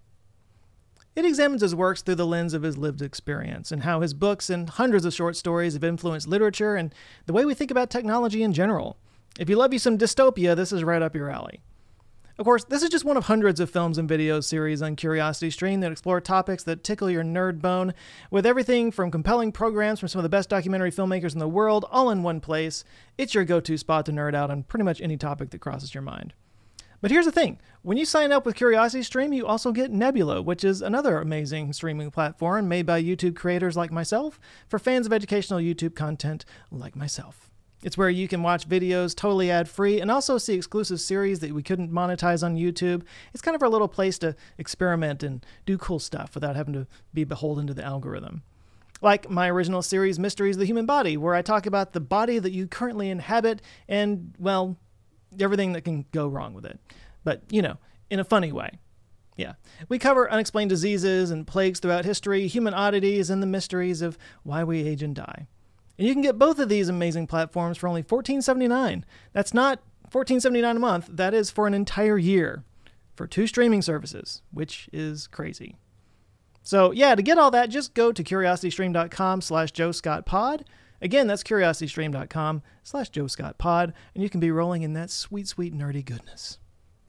[1.19, 4.49] It examines his works through the lens of his lived experience and how his books
[4.49, 6.95] and hundreds of short stories have influenced literature and
[7.27, 8.97] the way we think about technology in general.
[9.37, 11.61] If you love you some dystopia, this is right up your alley.
[12.39, 15.51] Of course, this is just one of hundreds of films and video series on Curiosity
[15.51, 17.95] Stream that explore topics that tickle your nerd bone,
[18.31, 21.85] with everything from compelling programs from some of the best documentary filmmakers in the world
[21.91, 22.85] all in one place.
[23.19, 25.95] It's your go to spot to nerd out on pretty much any topic that crosses
[25.95, 26.33] your mind.
[27.01, 30.43] But here's the thing when you sign up with Curiosity Stream, you also get Nebula,
[30.43, 35.13] which is another amazing streaming platform made by YouTube creators like myself for fans of
[35.13, 37.49] educational YouTube content like myself.
[37.85, 41.53] It's where you can watch videos totally ad free and also see exclusive series that
[41.53, 43.05] we couldn't monetize on YouTube.
[43.33, 46.89] It's kind of our little place to experiment and do cool stuff without having to
[47.15, 48.43] be beholden to the algorithm.
[49.01, 52.41] Like my original series, Mysteries of the Human Body, where I talk about the body
[52.41, 54.77] that you currently inhabit and, well,
[55.39, 56.79] everything that can go wrong with it.
[57.25, 57.79] But, you know,
[58.11, 58.79] in a funny way.
[59.37, 59.55] Yeah.
[59.89, 64.65] We cover unexplained diseases and plagues throughout history, human oddities, and the mysteries of why
[64.65, 65.47] we age and die.
[65.97, 69.05] And you can get both of these amazing platforms for only $14.79.
[69.33, 72.65] That's not $14.79 a month, that is for an entire year
[73.15, 75.77] for two streaming services, which is crazy.
[76.63, 80.65] So yeah, to get all that, just go to curiositystream.com slash Joe Scott Pod
[81.01, 85.47] Again, that's curiositystream.com slash Joe Scott Pod, and you can be rolling in that sweet,
[85.49, 86.59] sweet, nerdy goodness.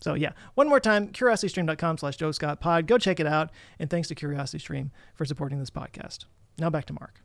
[0.01, 2.87] So yeah, one more time, curiositystream.com slash Joe Scott Pod.
[2.87, 3.51] Go check it out.
[3.79, 6.25] And thanks to CuriosityStream for supporting this podcast.
[6.57, 7.21] Now back to Marc.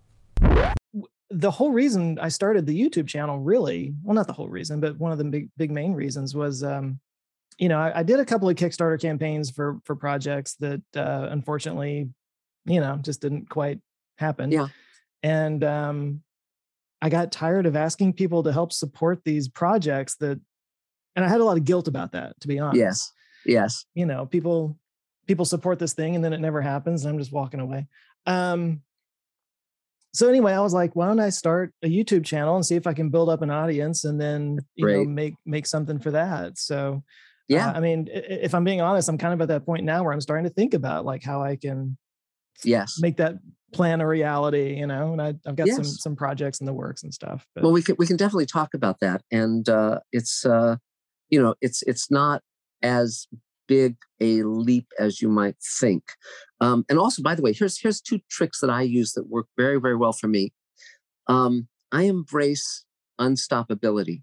[1.30, 4.98] The whole reason I started the YouTube channel, really, well, not the whole reason, but
[4.98, 7.00] one of the big, big main reasons was, um,
[7.58, 11.28] you know, I, I, did a couple of Kickstarter campaigns for for projects that uh,
[11.30, 12.08] unfortunately,
[12.66, 13.78] you know, just didn't quite
[14.18, 14.50] happen.
[14.50, 14.68] Yeah.
[15.22, 16.22] And um,
[17.04, 20.40] I got tired of asking people to help support these projects that,
[21.14, 22.78] and I had a lot of guilt about that, to be honest.
[22.78, 23.12] Yes.
[23.44, 23.84] Yes.
[23.92, 24.78] You know, people,
[25.26, 27.88] people support this thing and then it never happens and I'm just walking away.
[28.24, 28.80] Um,
[30.14, 32.86] so anyway, I was like, why don't I start a YouTube channel and see if
[32.86, 34.96] I can build up an audience and then, you Great.
[34.96, 36.56] know, make, make something for that.
[36.56, 39.66] So, uh, yeah, uh, I mean, if I'm being honest, I'm kind of at that
[39.66, 41.98] point now where I'm starting to think about like how I can,
[42.62, 43.34] yes, make that
[43.74, 45.76] plan a reality, you know, and I, have got yes.
[45.76, 47.46] some some projects in the works and stuff.
[47.54, 47.64] But.
[47.64, 50.76] Well, we can we can definitely talk about that, and uh, it's uh,
[51.28, 52.42] you know it's it's not
[52.82, 53.26] as
[53.66, 56.02] big a leap as you might think.
[56.60, 59.46] Um, and also, by the way, here's here's two tricks that I use that work
[59.56, 60.52] very very well for me.
[61.26, 62.84] Um, I embrace
[63.20, 64.22] unstoppability.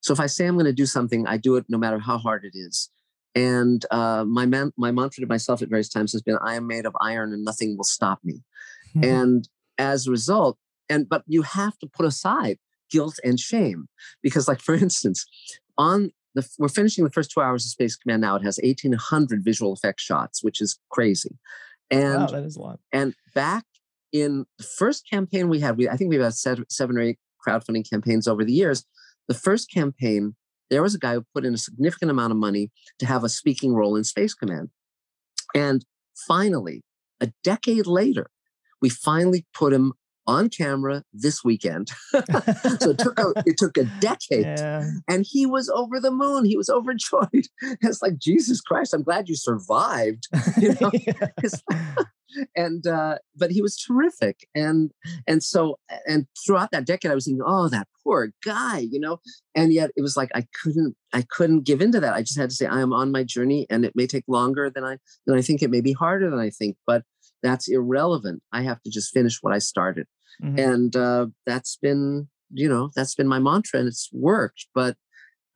[0.00, 2.18] So if I say I'm going to do something, I do it no matter how
[2.18, 2.90] hard it is.
[3.34, 6.66] And uh, my man, my mantra to myself at various times has been, "I am
[6.66, 8.42] made of iron, and nothing will stop me."
[8.96, 9.04] Mm-hmm.
[9.04, 12.58] And as a result, and but you have to put aside
[12.90, 13.88] guilt and shame
[14.22, 15.26] because, like for instance,
[15.78, 18.36] on the we're finishing the first two hours of Space Command now.
[18.36, 21.38] It has eighteen hundred visual effects shots, which is crazy.
[21.90, 22.80] And wow, that is a lot.
[22.92, 23.64] And back
[24.12, 27.88] in the first campaign we had, we I think we've had seven or eight crowdfunding
[27.88, 28.84] campaigns over the years.
[29.28, 30.34] The first campaign,
[30.70, 33.28] there was a guy who put in a significant amount of money to have a
[33.28, 34.70] speaking role in Space Command.
[35.54, 35.84] And
[36.26, 36.82] finally,
[37.20, 38.28] a decade later,
[38.84, 39.94] we finally put him
[40.26, 41.88] on camera this weekend.
[42.10, 44.90] so it took a it took a decade, yeah.
[45.08, 46.44] and he was over the moon.
[46.44, 47.46] He was overjoyed.
[47.80, 48.92] It's like Jesus Christ!
[48.92, 50.28] I'm glad you survived.
[50.60, 50.90] You know,
[52.54, 54.90] and uh, but he was terrific, and
[55.26, 59.20] and so and throughout that decade, I was thinking, oh, that poor guy, you know,
[59.54, 62.12] and yet it was like I couldn't I couldn't give into that.
[62.12, 64.68] I just had to say I am on my journey, and it may take longer
[64.68, 65.62] than I than I think.
[65.62, 67.02] It may be harder than I think, but
[67.44, 68.42] that's irrelevant.
[68.52, 70.06] I have to just finish what I started.
[70.42, 70.58] Mm-hmm.
[70.58, 74.66] And uh, that's been, you know, that's been my mantra and it's worked.
[74.74, 74.96] But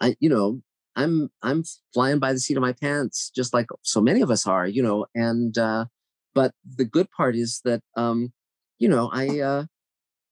[0.00, 0.60] I, you know,
[0.94, 4.46] I'm I'm flying by the seat of my pants, just like so many of us
[4.46, 5.06] are, you know.
[5.14, 5.86] And uh,
[6.34, 8.32] but the good part is that um,
[8.78, 9.64] you know, I uh,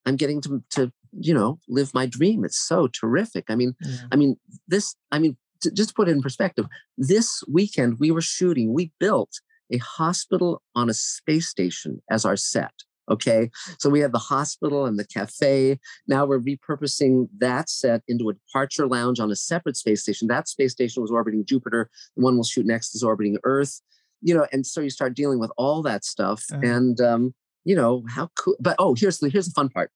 [0.05, 2.45] I'm getting to to you know live my dream.
[2.45, 3.45] It's so terrific.
[3.49, 3.97] I mean, yeah.
[4.13, 4.37] I mean
[4.69, 4.95] this.
[5.11, 6.67] I mean, to just put it in perspective,
[6.99, 8.75] this weekend we were shooting.
[8.75, 9.41] We built
[9.73, 12.73] a hospital on a space station as our set.
[13.09, 13.51] Okay.
[13.79, 15.79] So we have the hospital and the cafe.
[16.09, 20.29] Now we're repurposing that set into a departure lounge on a separate space station.
[20.29, 21.89] That space station was orbiting Jupiter.
[22.17, 23.81] The one we'll shoot next is orbiting Earth.
[24.23, 26.45] You know, and so you start dealing with all that stuff.
[26.51, 26.61] Uh-huh.
[26.65, 29.93] And um, you know, how cool but oh, here's the here's the fun part.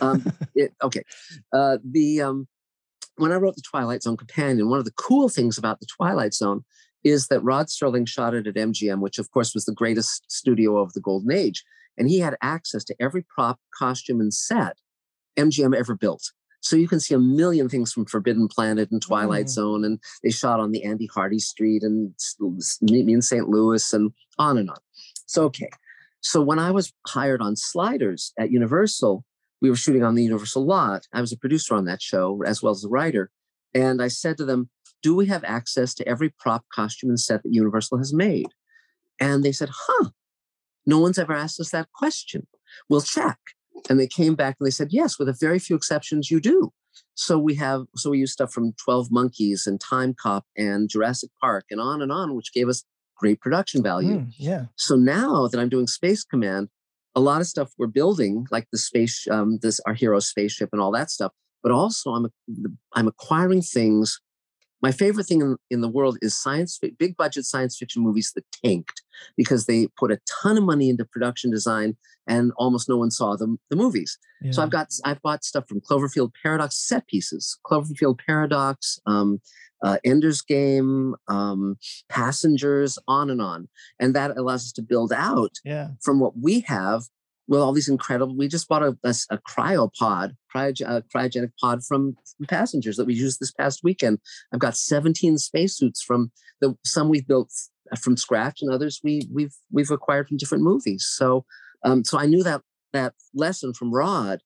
[0.00, 1.02] Um, it, okay.
[1.52, 2.48] Uh the um
[3.16, 6.34] when I wrote the Twilight Zone Companion, one of the cool things about the Twilight
[6.34, 6.64] Zone
[7.04, 10.78] is that Rod Serling shot it at MGM, which of course was the greatest studio
[10.78, 11.64] of the golden age.
[11.98, 14.76] And he had access to every prop, costume, and set
[15.36, 16.32] MGM ever built.
[16.60, 19.50] So you can see a million things from Forbidden Planet and Twilight mm.
[19.50, 22.14] Zone, and they shot on the Andy Hardy Street and
[22.80, 23.48] Meet Me in St.
[23.48, 24.78] Louis and on and on.
[25.26, 25.70] So, okay.
[26.20, 29.24] So when I was hired on Sliders at Universal,
[29.60, 31.08] we were shooting on the Universal lot.
[31.12, 33.30] I was a producer on that show as well as a writer.
[33.74, 34.70] And I said to them,
[35.02, 38.48] do we have access to every prop, costume, and set that Universal has made?
[39.20, 40.10] And they said, huh,
[40.86, 42.46] no one's ever asked us that question.
[42.88, 43.38] We'll check.
[43.88, 46.72] And they came back and they said, yes, with a very few exceptions, you do.
[47.14, 51.30] So we have, so we use stuff from 12 Monkeys and Time Cop and Jurassic
[51.40, 52.84] Park and on and on, which gave us
[53.16, 54.18] great production value.
[54.20, 54.64] Mm, yeah.
[54.76, 56.68] So now that I'm doing Space Command,
[57.14, 60.80] a lot of stuff we're building, like the space, um, this our hero spaceship and
[60.80, 61.32] all that stuff.
[61.62, 62.26] But also, I'm
[62.94, 64.20] I'm acquiring things
[64.82, 68.44] my favorite thing in, in the world is science, big budget science fiction movies that
[68.64, 69.02] tanked
[69.36, 73.36] because they put a ton of money into production design and almost no one saw
[73.36, 74.18] the, the movies.
[74.42, 74.52] Yeah.
[74.52, 79.40] So I've got I've bought stuff from Cloverfield Paradox set pieces, Cloverfield Paradox, um,
[79.82, 81.76] uh, Ender's Game, um,
[82.08, 83.68] Passengers, on and on,
[83.98, 85.88] and that allows us to build out yeah.
[86.00, 87.04] from what we have
[87.52, 88.34] with all these incredible.
[88.34, 93.04] We just bought a, a, a cryopod, cryo, a cryogenic pod from, from, passengers that
[93.04, 94.20] we used this past weekend.
[94.54, 97.52] I've got 17 spacesuits from the some we've built
[98.00, 101.04] from scratch, and others we we've we've acquired from different movies.
[101.06, 101.44] So,
[101.84, 102.62] um, so I knew that
[102.94, 104.40] that lesson from Rod,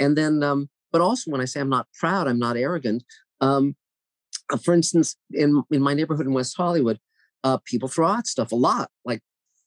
[0.00, 3.04] and then, um, but also when I say I'm not proud, I'm not arrogant.
[3.40, 3.76] Um,
[4.52, 6.98] uh, for instance, in in my neighborhood in West Hollywood,
[7.44, 9.20] uh, people throw out stuff a lot, like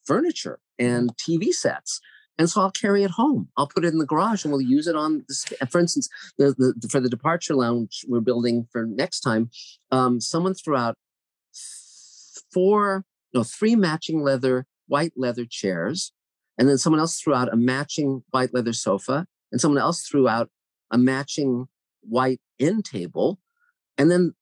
[0.04, 2.02] furniture and TV sets.
[2.42, 3.50] And so I'll carry it home.
[3.56, 6.56] I'll put it in the garage and we'll use it on, the, for instance, the,
[6.58, 9.52] the, for the departure lounge we're building for next time.
[9.92, 10.96] Um, someone threw out
[12.52, 16.14] four, no, three matching leather, white leather chairs.
[16.58, 19.28] And then someone else threw out a matching white leather sofa.
[19.52, 20.50] And someone else threw out
[20.90, 21.68] a matching
[22.02, 23.40] white end table.
[24.00, 24.34] And then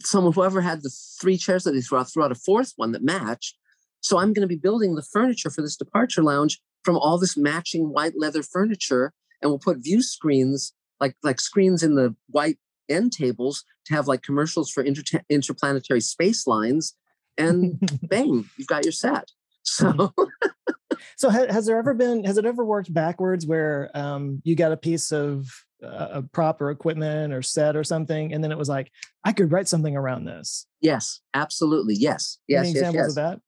[0.00, 0.90] someone, whoever had the
[1.20, 3.56] three chairs that they threw out, threw out a fourth one that matched.
[4.00, 7.36] So I'm going to be building the furniture for this departure lounge from all this
[7.36, 12.58] matching white leather furniture and we'll put view screens like like screens in the white
[12.88, 16.94] end tables to have like commercials for inter- interplanetary space lines
[17.36, 19.30] and bang you've got your set.
[19.62, 20.12] So
[21.16, 24.72] so ha- has there ever been has it ever worked backwards where um, you got
[24.72, 25.48] a piece of
[25.82, 28.90] uh, a prop or equipment or set or something and then it was like
[29.24, 33.08] i could write something around this yes absolutely yes yes Any yes, examples yes.
[33.10, 33.40] of that?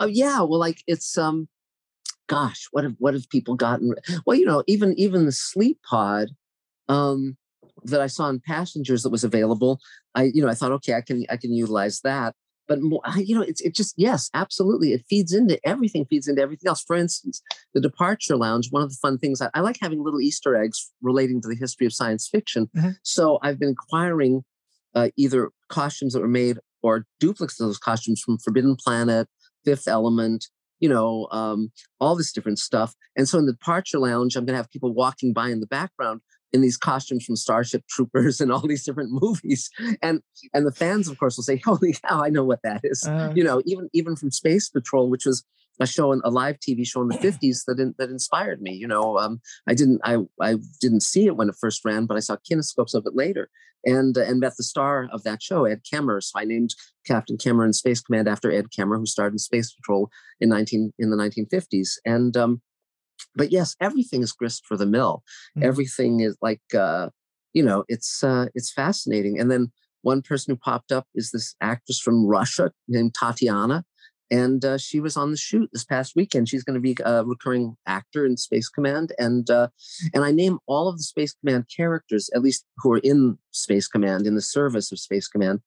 [0.00, 1.48] Oh yeah well like it's um
[2.32, 3.94] gosh, what have what have people gotten?
[4.24, 6.30] Well, you know, even even the sleep pod
[6.88, 7.36] um,
[7.84, 9.80] that I saw in passengers that was available,
[10.14, 12.34] I you know I thought, okay, I can I can utilize that.
[12.68, 16.40] But more, you know, it's it just yes, absolutely, it feeds into everything, feeds into
[16.40, 16.82] everything else.
[16.82, 17.42] For instance,
[17.74, 18.68] the departure lounge.
[18.70, 21.56] One of the fun things I, I like having little Easter eggs relating to the
[21.56, 22.70] history of science fiction.
[22.74, 22.90] Mm-hmm.
[23.02, 24.42] So I've been acquiring
[24.94, 29.28] uh, either costumes that were made or duplicates of those costumes from Forbidden Planet,
[29.64, 30.46] Fifth Element,
[30.82, 32.94] you know, um, all this different stuff.
[33.16, 35.66] And so in the departure lounge, I'm going to have people walking by in the
[35.66, 36.20] background
[36.52, 39.70] in these costumes from Starship Troopers and all these different movies.
[40.02, 40.20] And
[40.52, 43.32] and the fans, of course, will say, "Holy cow, I know what that is." Uh,
[43.34, 45.44] you know, even even from Space Patrol, which was
[45.82, 48.72] a show, a live TV show in the '50s that in, that inspired me.
[48.72, 52.16] You know, um, I didn't I I didn't see it when it first ran, but
[52.16, 53.50] I saw kinescopes of it later,
[53.84, 56.22] and uh, and met the star of that show, Ed Kemmer.
[56.22, 56.74] So I named
[57.06, 60.92] Captain Kemmer in Space Command after Ed Kemmer, who starred in Space Patrol in 19
[60.98, 62.62] in the 1950s, and um,
[63.34, 65.22] but yes, everything is grist for the mill.
[65.56, 65.68] Mm-hmm.
[65.68, 67.08] Everything is like, uh,
[67.52, 69.38] you know, it's uh, it's fascinating.
[69.38, 73.84] And then one person who popped up is this actress from Russia named Tatiana,
[74.32, 76.48] and uh, she was on the shoot this past weekend.
[76.48, 79.68] She's going to be a recurring actor in Space Command, and uh,
[80.14, 83.86] and I name all of the Space Command characters, at least who are in Space
[83.86, 85.60] Command in the service of Space Command.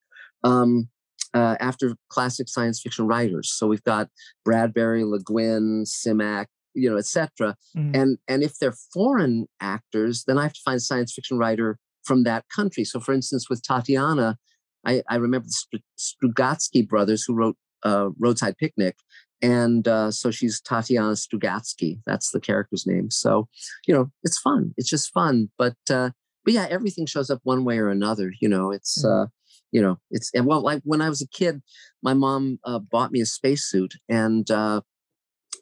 [0.43, 0.89] Um,
[1.33, 3.51] uh, after classic science fiction writers.
[3.53, 4.07] So we've got
[4.45, 7.57] Bradbury, Le Guin, Simak, you know, etc.
[7.75, 7.95] Mm-hmm.
[7.95, 11.77] And and if they're foreign actors, then I have to find a science fiction writer
[12.03, 12.85] from that country.
[12.85, 14.37] So, for instance, with Tatiana,
[14.85, 18.97] I, I remember the Strugatsky brothers who wrote uh, Roadside Picnic,
[19.41, 21.99] and uh, so she's Tatiana Strugatsky.
[22.05, 23.09] That's the character's name.
[23.11, 23.47] So,
[23.87, 24.73] you know, it's fun.
[24.75, 25.49] It's just fun.
[25.57, 26.09] But uh,
[26.43, 28.33] but yeah, everything shows up one way or another.
[28.41, 29.03] You know, it's.
[29.03, 29.23] Mm-hmm.
[29.23, 29.25] Uh,
[29.71, 31.61] you know, it's and well, like when I was a kid,
[32.01, 34.79] my mom uh, bought me a spacesuit, and uh,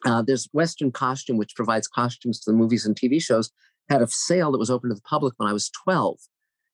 [0.04, 3.50] uh, there's Western Costume, which provides costumes to the movies and TV shows,
[3.88, 6.18] had a sale that was open to the public when I was 12.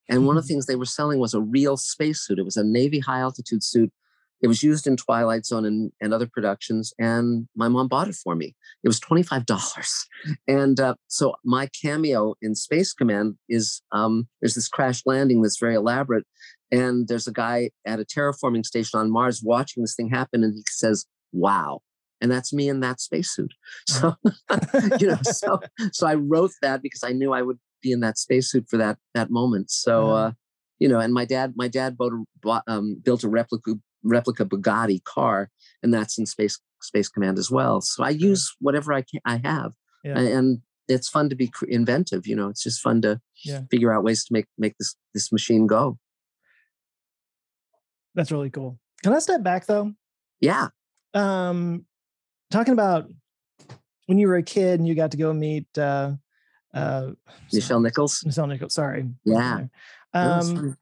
[0.09, 0.27] And mm-hmm.
[0.27, 0.55] one of the mm-hmm.
[0.55, 2.39] things they were selling was a real spacesuit.
[2.39, 3.91] It was a Navy high altitude suit.
[4.41, 6.93] It was used in Twilight Zone and, and other productions.
[6.99, 8.55] And my mom bought it for me.
[8.83, 10.05] It was $25.
[10.47, 15.59] And uh, so my cameo in Space Command is um, there's this crash landing that's
[15.59, 16.25] very elaborate.
[16.71, 20.43] And there's a guy at a terraforming station on Mars watching this thing happen.
[20.43, 21.81] And he says, Wow
[22.21, 23.53] and that's me in that spacesuit.
[23.87, 24.15] So,
[24.99, 25.59] you know, so
[25.91, 28.97] so I wrote that because I knew I would be in that spacesuit for that
[29.15, 29.71] that moment.
[29.71, 30.31] So, uh,
[30.79, 33.73] you know, and my dad, my dad bought bought, um, built a replica
[34.03, 35.49] replica Bugatti car,
[35.83, 37.81] and that's in Space Space Command as well.
[37.81, 40.17] So I use whatever I can, I have, yeah.
[40.17, 42.27] and it's fun to be inventive.
[42.27, 43.61] You know, it's just fun to yeah.
[43.69, 45.97] figure out ways to make make this this machine go.
[48.15, 48.77] That's really cool.
[49.03, 49.93] Can I step back though?
[50.39, 50.67] Yeah.
[51.13, 51.85] Um,
[52.51, 53.07] talking about
[54.07, 56.13] when you were a kid and you got to go meet uh,
[56.73, 57.11] uh,
[57.53, 58.23] Nichelle Nichols.
[58.25, 58.73] Michelle Nichols.
[58.73, 59.07] Sorry.
[59.23, 59.65] Yeah.
[60.13, 60.77] Um,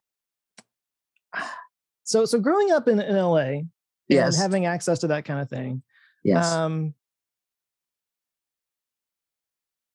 [2.09, 3.69] so so growing up in, in LA and
[4.07, 4.35] yes.
[4.35, 5.83] having access to that kind of thing.
[6.23, 6.51] Yes.
[6.51, 6.95] Um,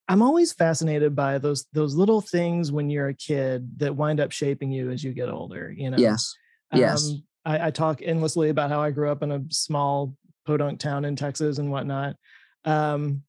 [0.07, 4.31] I'm always fascinated by those those little things when you're a kid that wind up
[4.31, 5.75] shaping you as you get older.
[5.77, 5.99] You know.
[5.99, 6.33] Yes.
[6.73, 7.11] Yes.
[7.11, 11.05] Um, I, I, talk endlessly about how I grew up in a small podunk town
[11.05, 12.17] in Texas and whatnot.
[12.65, 13.23] Um,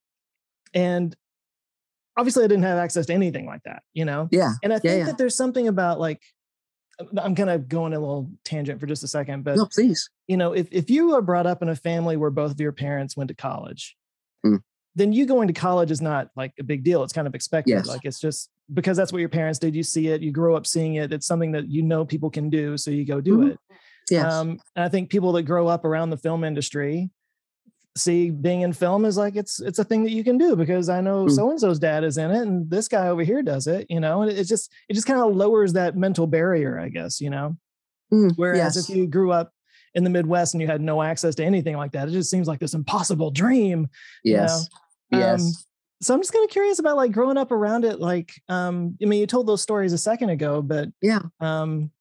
[0.74, 1.16] and
[2.18, 4.30] obviously I didn't have access to anything like that, you know?
[4.32, 4.54] Yeah.
[4.64, 5.06] And I think yeah, yeah.
[5.06, 6.22] that there's something about like,
[7.18, 10.10] I'm kind of going a little tangent for just a second, but no, please.
[10.28, 12.72] You know, if, if you are brought up in a family where both of your
[12.72, 13.96] parents went to college,
[14.46, 14.60] mm.
[14.96, 17.04] then you going to college is not like a big deal.
[17.04, 17.72] It's kind of expected.
[17.72, 17.88] Yes.
[17.88, 19.76] Like it's just because that's what your parents did.
[19.76, 21.12] You see it, you grow up seeing it.
[21.12, 22.78] It's something that you know people can do.
[22.78, 23.50] So you go do mm-hmm.
[23.50, 23.60] it.
[24.10, 24.34] Yes.
[24.34, 27.10] Um, and I think people that grow up around the film industry
[27.98, 30.90] see being in film is like it's it's a thing that you can do because
[30.90, 33.68] I know so and so's dad is in it and this guy over here does
[33.68, 36.80] it, you know, and it, it just it just kind of lowers that mental barrier,
[36.80, 37.56] I guess, you know.
[38.14, 38.90] Mm, Whereas yes.
[38.90, 39.52] if you grew up
[39.94, 42.48] in the Midwest and you had no access to anything like that, it just seems
[42.48, 43.88] like this impossible dream.
[44.24, 44.68] Yes.
[45.12, 45.26] You know?
[45.26, 45.42] Yes.
[45.42, 45.52] Um,
[46.02, 48.00] so I'm just kind of curious about like growing up around it.
[48.00, 51.92] Like, um, I mean, you told those stories a second ago, but yeah, um,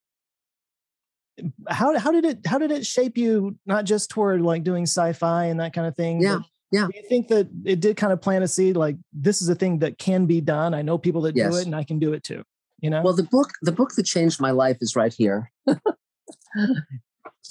[1.68, 5.46] how how did it how did it shape you not just toward like doing sci-fi
[5.46, 6.38] and that kind of thing yeah
[6.70, 6.86] yeah.
[6.86, 9.54] do you think that it did kind of plant a seed like this is a
[9.54, 11.52] thing that can be done i know people that yes.
[11.52, 12.42] do it and i can do it too
[12.84, 13.00] you know?
[13.02, 15.50] Well the book the book that changed my life is right here.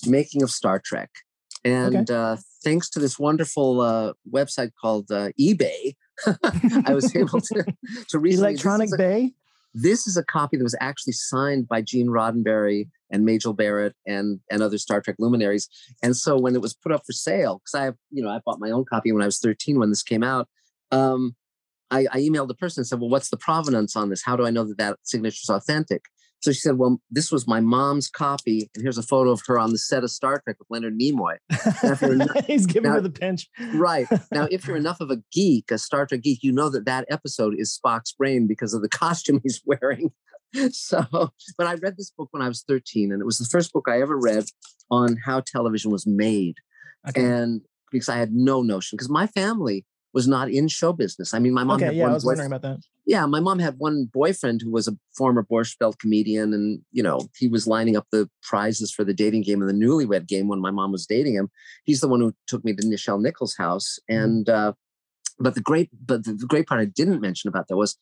[0.05, 1.09] Making of star trek.
[1.65, 2.13] And okay.
[2.13, 5.95] uh, thanks to this wonderful uh, website called uh, ebay
[6.85, 7.65] i was able to
[8.09, 9.33] to read electronic bay
[9.73, 14.39] this is a copy that was actually signed by Gene Roddenberry and Majel Barrett and
[14.51, 15.67] and other Star Trek luminaries.
[16.01, 18.39] And so when it was put up for sale, because I have, you know, I
[18.45, 20.47] bought my own copy when I was 13 when this came out.
[20.91, 21.35] Um,
[21.91, 24.23] I, I emailed the person and said, "Well, what's the provenance on this?
[24.23, 26.03] How do I know that that signature is authentic?"
[26.43, 29.57] So she said, Well, this was my mom's copy, and here's a photo of her
[29.57, 31.37] on the set of Star Trek with Leonard Nimoy.
[31.81, 33.47] Enough, He's giving now, her the pinch.
[33.75, 34.07] right.
[34.31, 37.05] Now, if you're enough of a geek, a Star Trek geek, you know that that
[37.09, 40.11] episode is Spock's brain because of the costume he's wearing.
[40.71, 41.05] so,
[41.57, 43.85] but I read this book when I was 13, and it was the first book
[43.87, 44.43] I ever read
[44.91, 46.55] on how television was made.
[47.07, 47.23] Okay.
[47.23, 51.33] And because I had no notion, because my family was not in show business.
[51.33, 51.81] I mean, my mom.
[51.81, 52.79] Okay, yeah, I was wondering about that.
[53.05, 57.03] Yeah, my mom had one boyfriend who was a former Borscht Belt comedian, and you
[57.03, 60.47] know he was lining up the prizes for the dating game and the newlywed game
[60.47, 61.49] when my mom was dating him.
[61.83, 64.23] He's the one who took me to Nichelle Nichols' house, mm-hmm.
[64.23, 64.73] and uh,
[65.39, 67.97] but the great but the, the great part I didn't mention about that was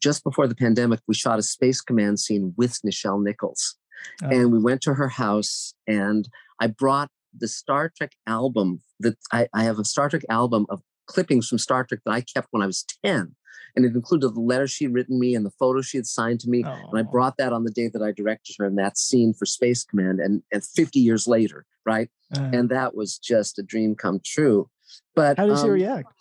[0.00, 3.76] just before the pandemic, we shot a Space Command scene with Nichelle Nichols,
[4.22, 4.28] oh.
[4.28, 6.28] and we went to her house, and
[6.60, 10.82] I brought the Star Trek album that I, I have a Star Trek album of
[11.06, 13.34] clippings from Star Trek that I kept when I was 10
[13.76, 16.48] and it included the letter she'd written me and the photo she had signed to
[16.48, 16.62] me.
[16.64, 16.70] Oh.
[16.90, 19.46] And I brought that on the day that I directed her in that scene for
[19.46, 22.08] Space Command, and and 50 years later, right?
[22.36, 24.68] Uh, and that was just a dream come true.
[25.14, 26.12] But how did um, she react?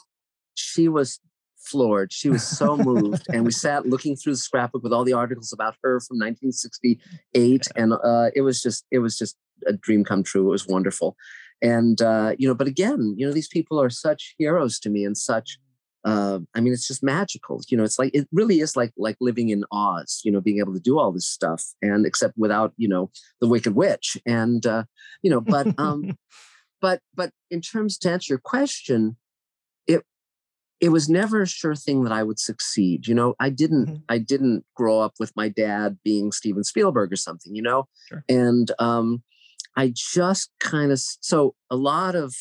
[0.56, 1.20] She was
[1.58, 2.12] floored.
[2.12, 5.54] She was so moved, and we sat looking through the scrapbook with all the articles
[5.54, 10.24] about her from 1968, and uh, it was just it was just a dream come
[10.24, 10.48] true.
[10.48, 11.16] It was wonderful,
[11.64, 15.04] and uh, you know, but again, you know, these people are such heroes to me
[15.06, 15.58] and such
[16.06, 17.62] uh, I mean, it's just magical.
[17.70, 20.22] You know, it's like it really is like like living in Oz.
[20.24, 23.10] You know, being able to do all this stuff, and except without you know
[23.40, 24.84] the Wicked Witch, and uh,
[25.22, 26.18] you know, but um,
[26.82, 29.16] but but in terms to answer your question,
[29.88, 30.04] it
[30.82, 33.08] it was never a sure thing that I would succeed.
[33.08, 34.04] You know, I didn't mm-hmm.
[34.10, 37.56] I didn't grow up with my dad being Steven Spielberg or something.
[37.56, 38.26] You know, sure.
[38.28, 39.24] and um,
[39.76, 42.36] I just kind of so a lot of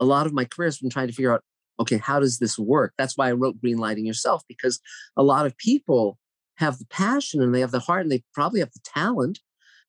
[0.00, 1.42] a lot of my career has been trying to figure out
[1.80, 2.92] okay, how does this work?
[2.96, 4.80] That's why I wrote Greenlighting Yourself, because
[5.16, 6.18] a lot of people
[6.56, 9.40] have the passion and they have the heart and they probably have the talent,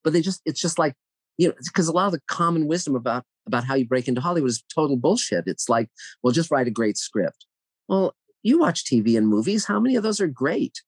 [0.03, 0.95] but they just, it's just like,
[1.37, 4.21] you know, because a lot of the common wisdom about about how you break into
[4.21, 5.43] Hollywood is total bullshit.
[5.47, 5.89] It's like,
[6.21, 7.45] well, just write a great script.
[7.89, 9.65] Well, you watch TV and movies.
[9.65, 10.81] How many of those are great?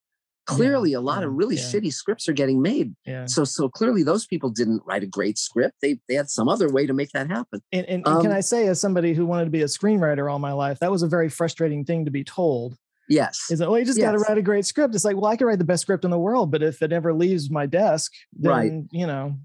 [0.45, 1.61] Clearly yeah, a lot yeah, of really yeah.
[1.61, 2.93] shitty scripts are getting made
[3.25, 6.69] so so clearly those people didn't write a great script they they had some other
[6.69, 9.25] way to make that happen and, and, um, and, can i say as somebody who
[9.25, 12.11] wanted to be a screenwriter all my life that was a very frustrating thing to
[12.11, 12.77] be told
[13.09, 14.07] yes is that well you just yes.
[14.07, 16.05] got to write a great script it's like well i can write the best script
[16.05, 18.71] in the world but if it ever leaves my desk then right.
[18.91, 19.35] you know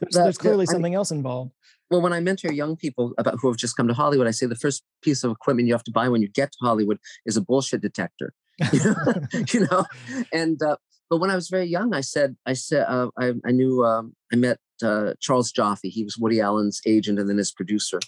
[0.00, 1.52] there's, there's clearly something I mean, else involved
[1.90, 4.46] well, when I mentor young people about who have just come to Hollywood, I say
[4.46, 7.36] the first piece of equipment you have to buy when you get to Hollywood is
[7.36, 8.34] a bullshit detector.
[9.52, 9.84] you know,
[10.32, 10.76] and uh,
[11.10, 14.14] but when I was very young, I said, I said, uh, I, I knew, um,
[14.32, 15.80] I met uh, Charles Joffe.
[15.82, 17.98] He was Woody Allen's agent and then his producer.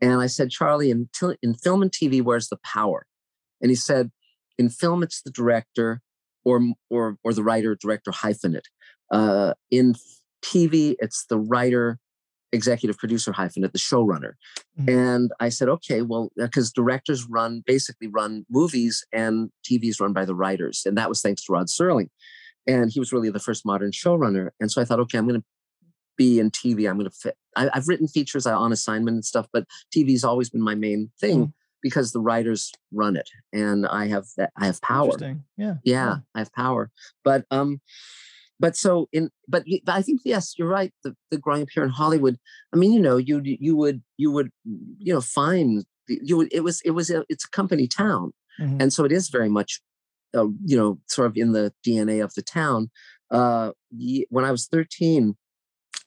[0.00, 3.06] And I said, Charlie, in, t- in film and TV, where's the power?
[3.60, 4.10] And he said,
[4.58, 6.02] in film, it's the director
[6.44, 8.68] or or or the writer, director hyphen it.
[9.10, 9.94] Uh, in
[10.42, 11.98] TV, it's the writer,
[12.52, 14.32] executive producer hyphen it, the showrunner.
[14.78, 14.88] Mm-hmm.
[14.88, 20.24] And I said, okay, well, because directors run basically run movies and TV's run by
[20.24, 22.08] the writers, and that was thanks to Rod Serling
[22.66, 24.50] and he was really the first modern showrunner.
[24.60, 25.46] And so I thought, okay, I'm going to
[26.16, 26.88] be in TV.
[26.88, 27.36] I'm going to fit.
[27.56, 31.46] I, have written features on assignment and stuff, but TV's always been my main thing
[31.46, 31.52] mm.
[31.82, 34.52] because the writers run it, and I have that.
[34.56, 35.12] I have power.
[35.20, 35.34] Yeah.
[35.56, 36.90] yeah, yeah, I have power.
[37.24, 37.80] But um,
[38.60, 40.92] but so in but, but I think yes, you're right.
[41.02, 42.36] The, the growing up here in Hollywood.
[42.72, 46.60] I mean, you know, you you would you would you know find you would it
[46.60, 48.32] was it was a, it's a company town.
[48.60, 48.82] Mm-hmm.
[48.82, 49.80] And so it is very much
[50.34, 52.90] uh, you know, sort of in the DNA of the town.
[53.30, 53.72] Uh,
[54.28, 55.36] when I was 13,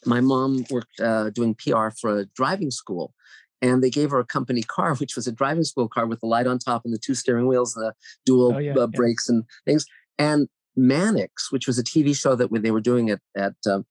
[0.05, 3.13] my mom worked uh, doing PR for a driving school.
[3.61, 6.27] And they gave her a company car, which was a driving school car with the
[6.27, 7.93] light on top and the two steering wheels, and the
[8.25, 9.35] dual oh, yeah, uh, brakes yeah.
[9.35, 9.85] and things.
[10.17, 13.85] And Mannix, which was a TV show that they were doing at at, um,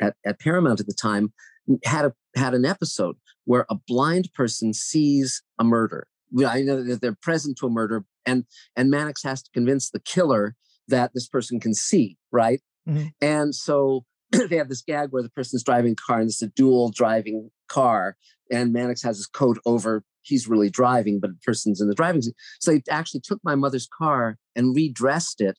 [0.00, 1.32] at at Paramount at the time,
[1.84, 6.06] had a had an episode where a blind person sees a murder.
[6.46, 8.44] I know that they're present to a murder, and
[8.76, 10.56] and Mannix has to convince the killer
[10.88, 12.60] that this person can see, right?
[12.88, 13.06] Mm-hmm.
[13.20, 16.48] And so they have this gag where the person's driving a car and it's a
[16.48, 18.16] dual driving car,
[18.50, 20.04] and Mannix has his coat over.
[20.22, 22.34] He's really driving, but the person's in the driving seat.
[22.60, 25.56] So they actually took my mother's car and redressed it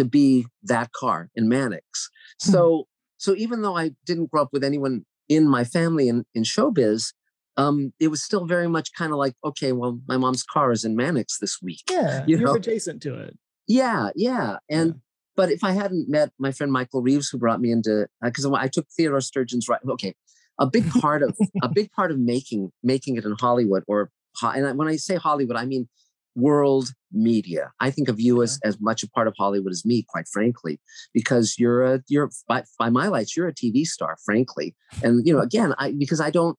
[0.00, 2.08] to be that car in Mannix.
[2.42, 2.52] Mm-hmm.
[2.52, 2.86] So
[3.18, 7.12] so even though I didn't grow up with anyone in my family in, in showbiz,
[7.58, 10.86] um, it was still very much kind of like, okay, well, my mom's car is
[10.86, 11.82] in Mannix this week.
[11.90, 13.36] Yeah, you are adjacent to it.
[13.68, 15.00] Yeah, yeah, and yeah.
[15.36, 18.54] but if I hadn't met my friend Michael Reaves, who brought me into because uh,
[18.54, 19.80] I took Theodore Sturgeon's right.
[19.86, 20.14] Okay,
[20.58, 24.10] a big part of a big part of making making it in Hollywood or
[24.42, 25.88] and when I say Hollywood, I mean
[26.40, 27.72] world media.
[27.80, 30.80] I think of you as, as much a part of Hollywood as me, quite frankly,
[31.12, 34.74] because you're a you're by, by my lights, you're a TV star, frankly.
[35.02, 36.58] And you know, again, I because I don't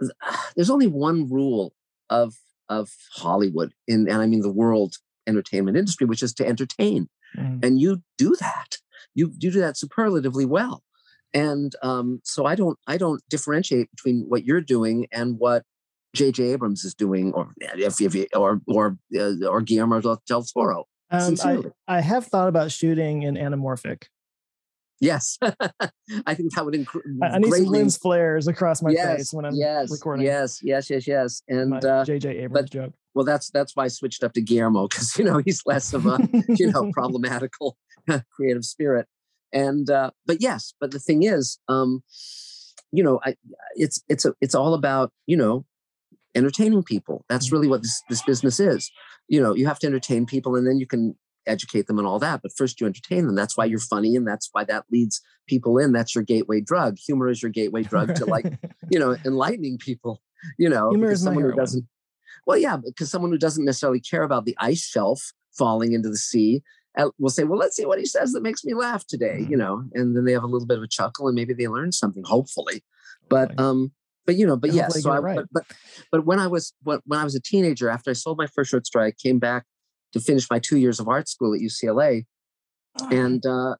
[0.56, 1.74] there's only one rule
[2.10, 2.34] of
[2.68, 7.08] of Hollywood in and I mean the world entertainment industry, which is to entertain.
[7.36, 7.64] Mm.
[7.64, 8.78] And you do that.
[9.14, 10.82] You, you do that superlatively well.
[11.34, 15.64] And um, so I don't I don't differentiate between what you're doing and what
[16.14, 16.52] J.J.
[16.52, 20.86] Abrams is doing, or if, if or or uh, or Guillermo del Toro.
[21.10, 24.04] Um, I, I have thought about shooting in anamorphic.
[25.00, 25.38] Yes,
[26.26, 27.04] I think that would include.
[27.22, 30.26] I need some lens flares across my yes, face when I'm yes, recording.
[30.26, 32.94] Yes, yes, yes, yes, and uh, JJ Abrams but, joke.
[33.14, 36.06] Well, that's that's why I switched up to Guillermo because you know he's less of
[36.06, 37.76] a you know problematical
[38.32, 39.06] creative spirit,
[39.52, 42.02] and uh, but yes, but the thing is, um,
[42.90, 43.36] you know, I,
[43.76, 45.64] it's it's a, it's all about you know
[46.38, 47.24] entertaining people.
[47.28, 47.56] That's mm-hmm.
[47.56, 48.90] really what this this business is.
[49.28, 51.14] You know, you have to entertain people, and then you can
[51.46, 52.42] educate them and all that.
[52.42, 53.34] But first, you entertain them.
[53.34, 55.92] That's why you're funny, and that's why that leads people in.
[55.92, 56.98] That's your gateway drug.
[56.98, 58.58] Humor is your gateway drug to like,
[58.90, 60.22] you know, enlightening people.
[60.56, 61.84] You know, humor is someone who doesn't.
[62.46, 66.16] Well, yeah, because someone who doesn't necessarily care about the ice shelf falling into the
[66.16, 66.62] sea
[66.96, 69.56] uh, will say, "Well, let's see what he says that makes me laugh today," you
[69.56, 71.90] know, and then they have a little bit of a chuckle, and maybe they learn
[71.90, 72.84] something, hopefully.
[73.28, 73.90] But um,
[74.28, 75.36] but you know, but yes, yeah, so I, right.
[75.36, 75.64] but, but
[76.12, 78.70] but when I was when, when I was a teenager, after I sold my first
[78.70, 79.64] short story, I came back
[80.12, 82.26] to finish my two years of art school at UCLA.
[83.00, 83.08] Oh.
[83.10, 83.76] And uh,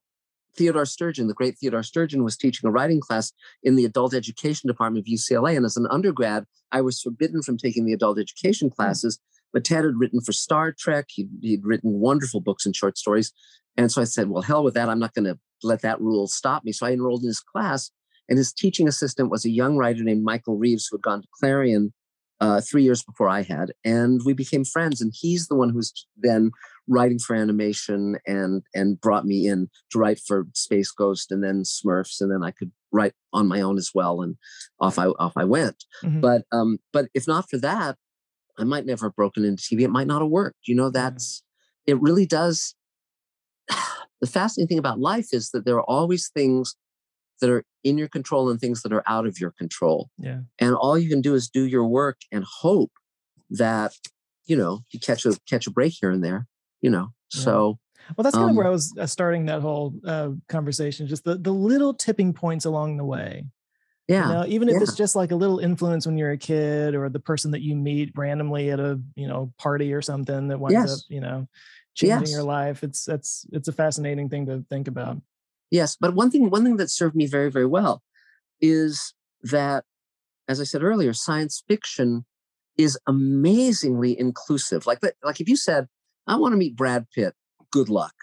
[0.57, 3.31] Theodore Sturgeon, the great Theodore Sturgeon, was teaching a writing class
[3.61, 5.55] in the adult education department of UCLA.
[5.55, 8.73] And as an undergrad, I was forbidden from taking the adult education hmm.
[8.73, 9.19] classes.
[9.53, 11.05] But Ted had written for Star Trek.
[11.09, 13.31] He'd, he'd written wonderful books and short stories.
[13.77, 14.89] And so I said, well, hell with that.
[14.89, 16.71] I'm not going to let that rule stop me.
[16.71, 17.91] So I enrolled in his class.
[18.29, 21.27] And his teaching assistant was a young writer named Michael Reaves, who had gone to
[21.39, 21.93] Clarion
[22.41, 25.01] uh, three years before I had, and we became friends.
[25.01, 26.51] And he's the one who's then
[26.87, 31.63] writing for animation and and brought me in to write for Space Ghost and then
[31.63, 34.21] Smurfs, and then I could write on my own as well.
[34.21, 34.37] And
[34.79, 35.83] off I off I went.
[36.03, 36.21] Mm-hmm.
[36.21, 37.97] But um, but if not for that,
[38.57, 39.81] I might never have broken into TV.
[39.81, 40.67] It might not have worked.
[40.67, 41.43] You know, that's
[41.85, 42.01] it.
[42.01, 42.75] Really does.
[44.21, 46.75] The fascinating thing about life is that there are always things
[47.39, 50.09] that are in your control and things that are out of your control.
[50.17, 50.41] Yeah.
[50.59, 52.91] And all you can do is do your work and hope
[53.49, 53.93] that,
[54.45, 56.47] you know, you catch a catch a break here and there,
[56.81, 57.09] you know.
[57.33, 57.41] Yeah.
[57.41, 57.79] So
[58.15, 61.07] well, that's kind um, of where I was uh, starting that whole uh, conversation.
[61.07, 63.45] Just the the little tipping points along the way.
[64.07, 64.27] Yeah.
[64.27, 64.81] You know, even if yeah.
[64.81, 67.75] it's just like a little influence when you're a kid, or the person that you
[67.75, 70.93] meet randomly at a you know party or something that winds yes.
[70.93, 71.47] up you know
[71.93, 72.31] changing yes.
[72.31, 72.83] your life.
[72.83, 75.21] It's that's it's a fascinating thing to think about.
[75.71, 78.01] Yes, but one thing one thing that served me very very well
[78.61, 79.13] is
[79.43, 79.85] that,
[80.47, 82.25] as I said earlier, science fiction
[82.77, 84.85] is amazingly inclusive.
[84.85, 85.87] Like like if you said,
[86.27, 87.35] "I want to meet Brad Pitt,"
[87.71, 88.13] good luck.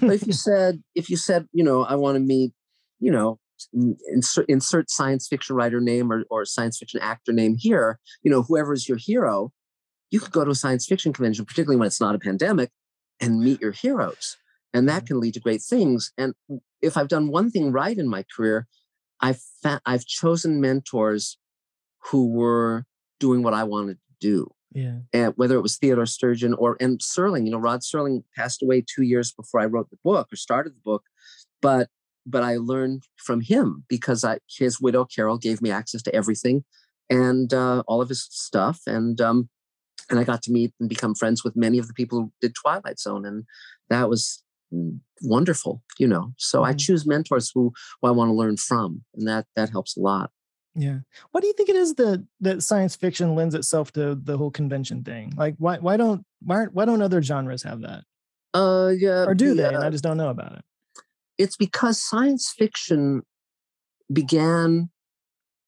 [0.00, 2.52] but if you said if you said, you know, I want to meet,
[3.00, 3.38] you know,
[3.72, 8.42] insert, insert science fiction writer name or, or science fiction actor name here, you know,
[8.42, 9.50] whoever is your hero,
[10.10, 12.70] you could go to a science fiction convention, particularly when it's not a pandemic,
[13.20, 14.36] and meet your heroes
[14.74, 15.06] and that mm-hmm.
[15.06, 16.34] can lead to great things and
[16.80, 18.66] if i've done one thing right in my career
[19.20, 21.38] i've fa- i've chosen mentors
[22.10, 22.84] who were
[23.20, 27.00] doing what i wanted to do yeah and whether it was theodore sturgeon or and
[27.00, 30.36] serling you know rod serling passed away two years before i wrote the book or
[30.36, 31.04] started the book
[31.60, 31.88] but
[32.26, 36.64] but i learned from him because I, his widow carol gave me access to everything
[37.10, 39.48] and uh, all of his stuff and um
[40.08, 42.54] and i got to meet and become friends with many of the people who did
[42.54, 43.44] twilight zone and
[43.90, 44.41] that was
[45.22, 46.70] wonderful you know so mm-hmm.
[46.70, 50.00] i choose mentors who, who i want to learn from and that that helps a
[50.00, 50.30] lot.
[50.74, 51.00] Yeah.
[51.32, 54.50] What do you think it is that that science fiction lends itself to the whole
[54.50, 55.34] convention thing?
[55.36, 58.04] Like why why don't why why don't other genres have that?
[58.54, 59.64] Uh yeah or do they?
[59.64, 60.64] And i just don't know about it.
[61.38, 63.22] It's because science fiction
[64.12, 64.90] began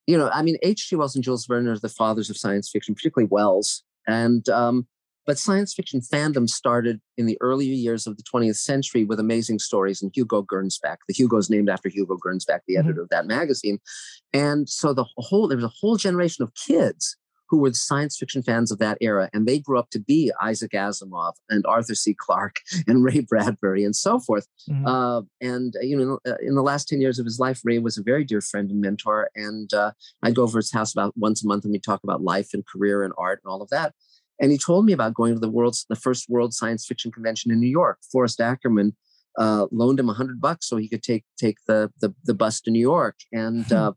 [0.06, 2.94] you know i mean hg wells and jules verne are the fathers of science fiction
[2.94, 4.86] particularly wells and um
[5.26, 9.58] but science fiction fandom started in the earlier years of the 20th century with amazing
[9.58, 10.96] stories and Hugo Gernsback.
[11.08, 13.00] The Hugo is named after Hugo Gernsback, the editor mm-hmm.
[13.00, 13.78] of that magazine.
[14.32, 17.16] And so the whole there was a whole generation of kids
[17.48, 20.32] who were the science fiction fans of that era, and they grew up to be
[20.42, 22.14] Isaac Asimov and Arthur C.
[22.14, 24.46] Clarke and Ray Bradbury and so forth.
[24.68, 24.86] Mm-hmm.
[24.86, 27.78] Uh, and uh, you know, uh, in the last ten years of his life, Ray
[27.78, 29.30] was a very dear friend and mentor.
[29.34, 32.22] And uh, I'd go over his house about once a month, and we'd talk about
[32.22, 33.94] life and career and art and all of that.
[34.40, 37.50] And he told me about going to the world's the first World Science Fiction Convention
[37.50, 37.98] in New York.
[38.10, 38.96] Forrest Ackerman
[39.38, 42.60] uh, loaned him a hundred bucks so he could take take the the, the bus
[42.62, 43.16] to New York.
[43.32, 43.74] And hmm.
[43.74, 43.92] uh,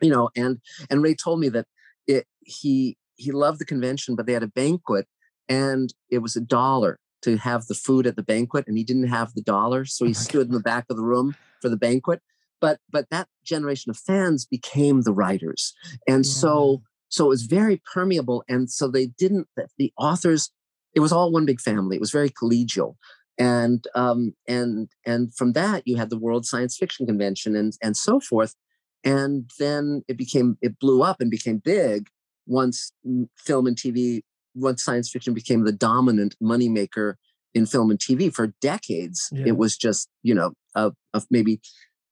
[0.00, 0.58] you know, and
[0.88, 1.66] and Ray told me that
[2.06, 5.06] it, he he loved the convention, but they had a banquet,
[5.48, 9.08] and it was a dollar to have the food at the banquet, and he didn't
[9.08, 10.48] have the dollar, so he oh stood God.
[10.48, 12.20] in the back of the room for the banquet.
[12.60, 15.74] But but that generation of fans became the writers,
[16.08, 16.30] and yeah.
[16.30, 18.44] so so it was very permeable.
[18.48, 20.50] And so they didn't, the authors,
[20.94, 21.96] it was all one big family.
[21.96, 22.94] It was very collegial.
[23.36, 27.96] And um, and and from that you had the World Science Fiction Convention and and
[27.96, 28.54] so forth.
[29.02, 32.08] And then it became it blew up and became big
[32.46, 32.92] once
[33.38, 34.20] film and TV,
[34.54, 37.14] once science fiction became the dominant moneymaker
[37.54, 39.30] in film and TV for decades.
[39.32, 39.44] Yeah.
[39.46, 40.94] It was just you know of
[41.30, 41.62] maybe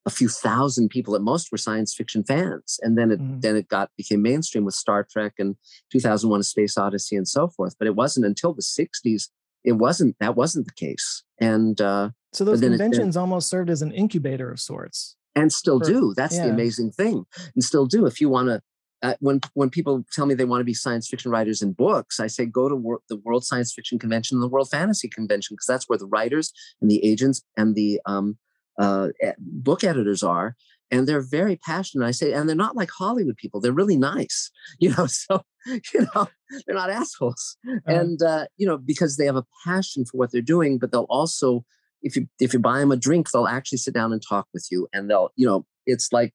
[0.07, 3.41] a few thousand people at most were science fiction fans, and then it Mhm.
[3.43, 5.57] then it got became mainstream with Star Trek and
[5.93, 7.75] 2001: A Space Odyssey and so forth.
[7.79, 9.29] But it wasn't until the 60s.
[9.65, 13.71] It wasn't that wasn't the case, and uh, So those then it- conventions almost served
[13.71, 15.17] as an incubator of sorts.
[15.35, 16.15] and still For- do.
[16.17, 17.25] That's the amazing thing,
[17.55, 18.07] and still do.
[18.07, 18.63] If you want to,
[19.03, 22.19] uh, when when people tell me they want to be science fiction writers in books,
[22.19, 25.55] I say go to wor- the World Science Fiction Convention and the World Fantasy Convention
[25.55, 28.39] because that's where the writers and the agents and the um,
[28.79, 30.57] uh, e- book editors are,
[30.91, 32.07] and they're very passionate.
[32.07, 35.07] I say, and they're not like Hollywood people; they're really nice, you know.
[35.07, 36.29] So you know,
[36.67, 40.33] they're not assholes Uh, and uh, you know because they have a passion for what
[40.33, 41.65] they're doing but they'll also
[42.03, 44.67] if you if you buy them a drink they'll actually sit down and talk with
[44.71, 46.33] you and they'll you know it's like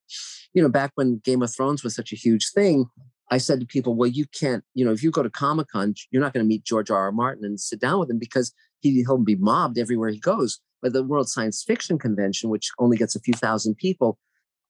[0.53, 2.85] you know back when game of thrones was such a huge thing
[3.31, 6.21] i said to people well you can't you know if you go to comic-con you're
[6.21, 9.01] not going to meet george r r martin and sit down with him because he,
[9.03, 13.15] he'll be mobbed everywhere he goes but the world science fiction convention which only gets
[13.15, 14.19] a few thousand people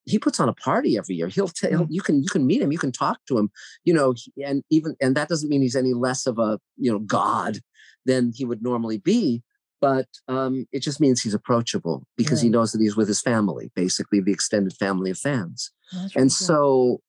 [0.06, 1.28] he puts on a party every year.
[1.28, 3.50] He'll tell you can you can meet him, you can talk to him,
[3.84, 4.14] you know,
[4.46, 7.60] and even and that doesn't mean he's any less of a you know god
[8.06, 9.44] than he would normally be,
[9.80, 13.72] but um, it just means he's approachable because he knows that he's with his family,
[13.76, 16.48] basically the extended family of fans, that's really and cool.
[16.48, 17.02] so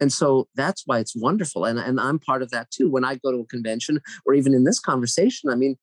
[0.00, 2.90] and so that's why it's wonderful, and and I'm part of that too.
[2.90, 5.76] When I go to a convention or even in this conversation, I mean.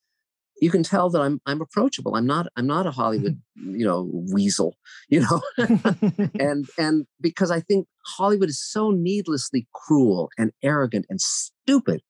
[0.62, 2.16] You can tell that I'm I'm approachable.
[2.16, 4.76] I'm not I'm not a Hollywood you know weasel.
[5.10, 5.42] You know,
[6.40, 12.02] and and because I think Hollywood is so needlessly cruel and arrogant and stupid,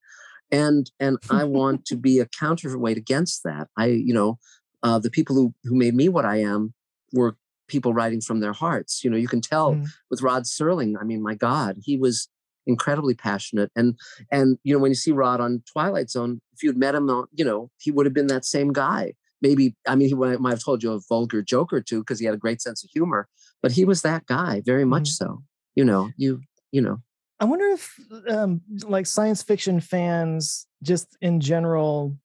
[0.51, 3.67] and and I want to be a counterweight against that.
[3.77, 4.39] I you know,
[4.83, 6.73] uh, the people who who made me what I am
[7.13, 7.35] were
[7.67, 9.03] people writing from their hearts.
[9.03, 9.87] You know, you can tell Mhm.
[10.09, 10.95] with Rod Serling.
[10.99, 12.29] I mean, my God, he was
[12.67, 13.95] incredibly passionate, and
[14.31, 17.45] and you know when you see Rod on Twilight Zone, if you'd met him, you
[17.45, 19.13] know, he would have been that same guy.
[19.41, 22.19] Maybe I mean he might might have told you a vulgar joke or two because
[22.19, 23.27] he had a great sense of humor,
[23.61, 25.13] but he was that guy very much Mhm.
[25.13, 25.43] so.
[25.75, 26.41] You know, you
[26.71, 27.01] you know.
[27.39, 27.95] I wonder if
[28.29, 32.17] um, like science fiction fans just in general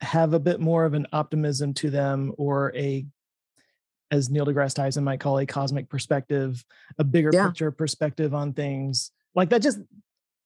[0.00, 3.04] have a bit more of an optimism to them or a
[4.12, 6.64] as Neil deGrasse Tyson might call a cosmic perspective,
[6.98, 7.46] a bigger Yeah.
[7.48, 9.10] picture perspective on things.
[9.36, 9.78] Like that just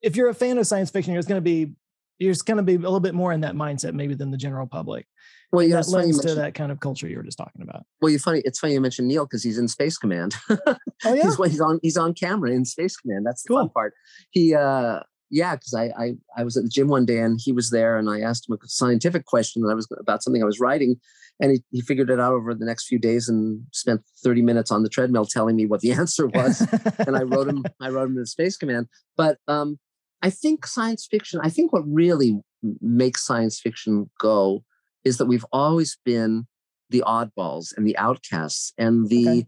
[0.03, 1.75] if you're a fan of science fiction, you're just gonna be
[2.19, 4.67] you're just gonna be a little bit more in that mindset maybe than the general
[4.67, 5.07] public.
[5.53, 7.23] Well, you know, that it's funny you lends to that kind of culture you were
[7.23, 7.85] just talking about.
[8.03, 8.43] well, you funny.
[8.45, 10.37] It's funny you mentioned Neil because he's in Space Command.
[11.03, 11.23] Oh yeah.
[11.23, 13.25] he's he's on he's on camera in Space Command.
[13.25, 13.59] That's the Cool.
[13.61, 13.95] fun part.
[14.33, 17.53] He uh yeah, because I, I I was at the gym one day and he
[17.53, 20.47] was there and I asked him a scientific question that I was about something I
[20.47, 21.01] was writing,
[21.41, 24.71] and he, he figured it out over the next few days and spent 30 minutes
[24.71, 26.67] on the treadmill telling me what the answer was.
[27.07, 28.87] and I wrote him I wrote him in Space Command.
[29.17, 29.79] But um
[30.23, 32.39] I think science fiction, I think what really
[32.83, 34.65] makes science fiction go
[35.03, 36.47] is that we've always been
[36.91, 39.47] the oddballs and the outcasts and the Okay.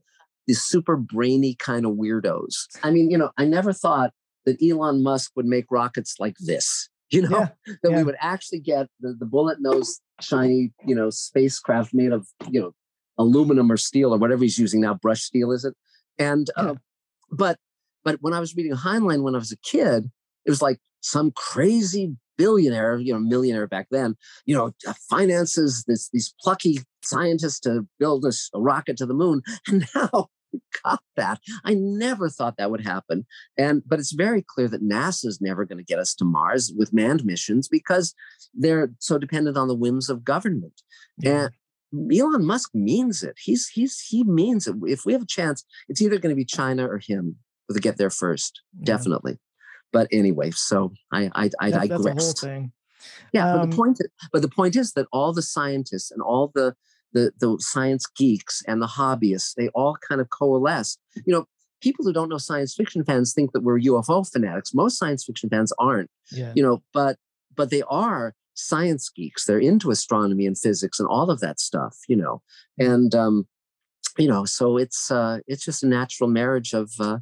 [0.49, 2.55] the super brainy kind of weirdos.
[2.83, 4.13] I mean, you know, I never thought
[4.45, 6.89] that Elon Musk would make rockets like this.
[7.17, 7.49] You know, Yeah,
[7.83, 7.97] that yeah.
[7.97, 12.61] we would actually get the, the bullet nose shiny, you know, spacecraft made of, you
[12.61, 12.75] know,
[13.19, 15.75] aluminum or steel or whatever he's using now, brush steel, is it?
[16.19, 16.71] And Yeah.
[16.71, 16.75] uh,
[17.31, 17.59] but
[18.05, 20.11] but when I was reading Heinlein when I was a kid,
[20.47, 25.85] it was like some crazy billionaire, you know, millionaire back then, you know, uh, finances
[25.87, 30.29] this these plucky scientists to build a rocket to the moon, and now
[30.85, 31.41] got that.
[31.65, 33.27] I never thought that would happen,
[33.57, 36.93] and but it's very clear that NASA's never going to get us to Mars with
[36.93, 38.15] manned missions because
[38.55, 40.83] they're so dependent on the whims of government.
[41.19, 41.49] Yeah.
[41.93, 43.37] And Elon Musk means it.
[43.39, 44.77] He's he's he means it.
[44.85, 47.37] If we have a chance, it's either going to be China or him
[47.73, 48.85] to get there first Yeah.
[48.85, 49.39] definitely.
[49.93, 52.73] But anyway, so I I, I That- that's a whole thing.
[53.33, 56.23] Yeah, but Um, the point is, but the point is that all the scientists and
[56.23, 56.75] all the
[57.13, 60.99] the the science geeks and the hobbyists, they all kind of coalesce.
[61.27, 61.47] You know,
[61.81, 64.73] people who don't know science fiction fans think that we're UFO fanatics.
[64.75, 66.11] Most science fiction fans aren't.
[66.31, 66.53] Yeah.
[66.55, 67.17] You know, but
[67.55, 69.45] but they are science geeks.
[69.45, 71.99] They're into astronomy and physics and all of that stuff.
[72.09, 72.43] You know,
[72.79, 73.47] and um,
[74.19, 77.19] you know, so it's uh, it's just a natural marriage of uh,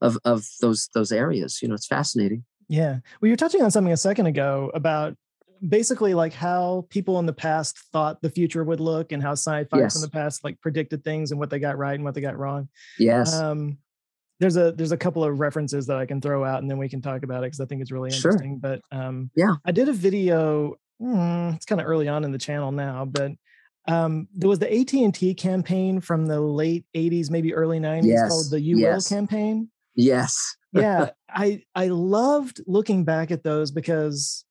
[0.00, 1.60] of of those those areas.
[1.62, 2.44] You know, it's fascinating.
[2.68, 2.98] Yeah.
[3.20, 5.16] Well, you're touching on something a second ago about
[5.68, 9.78] basically like how people in the past thought the future would look and how sci-fi
[9.78, 9.92] Yes.
[9.94, 12.36] from the past like predicted things and what they got right and what they got
[12.38, 12.68] wrong.
[12.98, 13.32] Yes.
[13.34, 13.78] Um,
[14.40, 16.88] there's a there's a couple of references that I can throw out and then we
[16.88, 18.32] can talk about it because I think it's really Sure.
[18.32, 18.58] interesting.
[18.58, 19.54] But um, Yeah.
[19.64, 20.74] I did a video.
[21.00, 23.32] mm, it's kind of early on in the channel now, but
[23.86, 28.06] um, there was the AT and T campaign from the late '80s, maybe early '90s,
[28.06, 29.10] Yes, called the "You yes.
[29.10, 30.56] Will" campaign yes.
[30.72, 34.44] yeah i i loved looking back at those because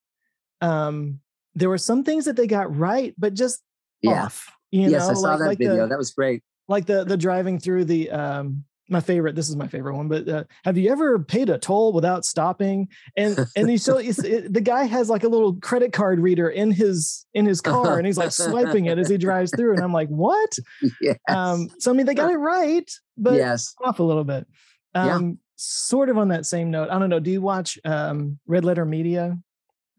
[0.64, 1.20] um
[1.54, 3.62] there were some things that they got right, but just
[4.02, 4.24] Yeah.
[4.24, 4.50] off.
[4.72, 5.76] You yes, know, I saw like, that like video.
[5.82, 6.42] The, that was great.
[6.68, 10.28] like the the driving through the um my favorite this is my favorite one but
[10.28, 12.86] uh, have you ever paid a toll without stopping
[13.16, 16.70] and and you so it, the guy has like a little credit card reader in
[16.70, 19.92] his in his car and he's like swiping it as he drives through and i'm
[19.92, 20.52] like what
[21.00, 21.16] Yes.
[21.30, 23.74] um so i mean they got it right but yes.
[23.82, 24.46] off a little bit
[24.94, 25.14] Yeah.
[25.16, 28.66] um sort of on that same note i don't know do you watch um red
[28.66, 29.38] letter media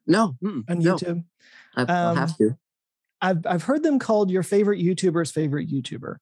[0.08, 0.36] No.
[0.43, 1.24] mm, on youtube
[1.76, 2.58] I, I'll Um, have to.
[3.22, 6.18] I've I've heard them called your favorite YouTuber's favorite YouTuber,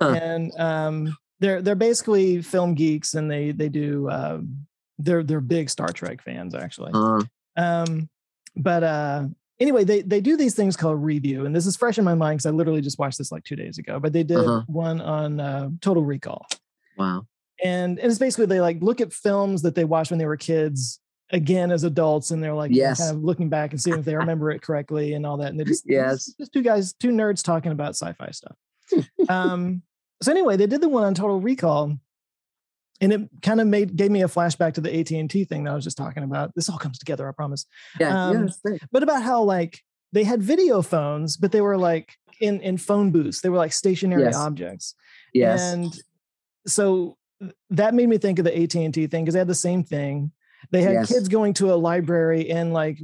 [0.00, 0.08] Huh.
[0.20, 4.66] and um, they're they're basically film geeks, and they they do um,
[4.98, 6.90] they're they're big Star Trek fans actually.
[6.94, 7.22] Uh,
[7.56, 8.08] Um,
[8.56, 9.28] but uh,
[9.60, 12.38] anyway, they they do these things called review, and this is fresh in my mind
[12.38, 14.00] because I literally just watched this like two days ago.
[14.00, 14.62] But they did Uh-huh.
[14.66, 16.46] one on uh, Total Recall,
[16.96, 17.26] wow.
[17.62, 20.36] and, and it's basically they like look at films that they watched when they were
[20.36, 20.98] kids
[21.30, 22.98] again as adults and they're like Yes.
[22.98, 25.60] kind of looking back and seeing if they remember it correctly and all that and
[25.60, 26.32] they just Yes.
[26.38, 28.56] just two guys two nerds talking about sci-fi stuff
[29.28, 29.82] um
[30.22, 31.92] so anyway they did the one on total recall
[33.00, 35.74] and it kind of made gave me a flashback to the AT&T thing that I
[35.74, 37.66] was just talking about this all comes together I promise
[38.00, 38.30] Yeah.
[38.30, 38.80] yeah, Um, great.
[38.90, 43.10] but about how like they had video phones but they were like in in phone
[43.10, 44.34] booths they were like stationary Yes.
[44.36, 44.94] objects
[45.34, 45.72] Yes.
[45.72, 45.94] and
[46.66, 47.16] so
[47.70, 50.32] that made me think of the AT&T thing because they had the same thing.
[50.70, 51.12] They had Yes.
[51.12, 52.98] kids going to a library and like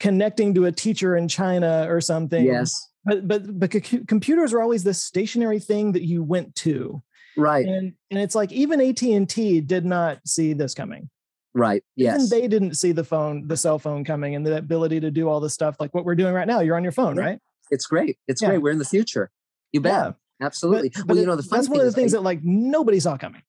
[0.00, 2.44] connecting to a teacher in China or something.
[2.44, 2.88] yes.
[3.04, 7.02] But but but c- computers were always this stationary thing that you went to.
[7.36, 7.66] Right.
[7.66, 11.10] And and it's like even AT&T did not see this coming.
[11.54, 11.82] Right.
[11.96, 12.30] Even Yes.
[12.30, 15.40] they didn't see the phone, the cell phone coming and the ability to do all
[15.40, 16.60] this stuff like what we're doing right now.
[16.60, 17.22] You're on your phone, Yeah.
[17.24, 17.38] right?
[17.70, 18.18] It's great.
[18.28, 18.48] It's Yeah.
[18.50, 18.58] great.
[18.62, 19.30] We're in the future.
[19.72, 19.92] You bet.
[19.92, 20.12] Yeah.
[20.46, 20.88] Absolutely.
[20.90, 22.40] But, well, but you know, the fun that's one of the things I- that like
[22.44, 23.42] nobody saw coming.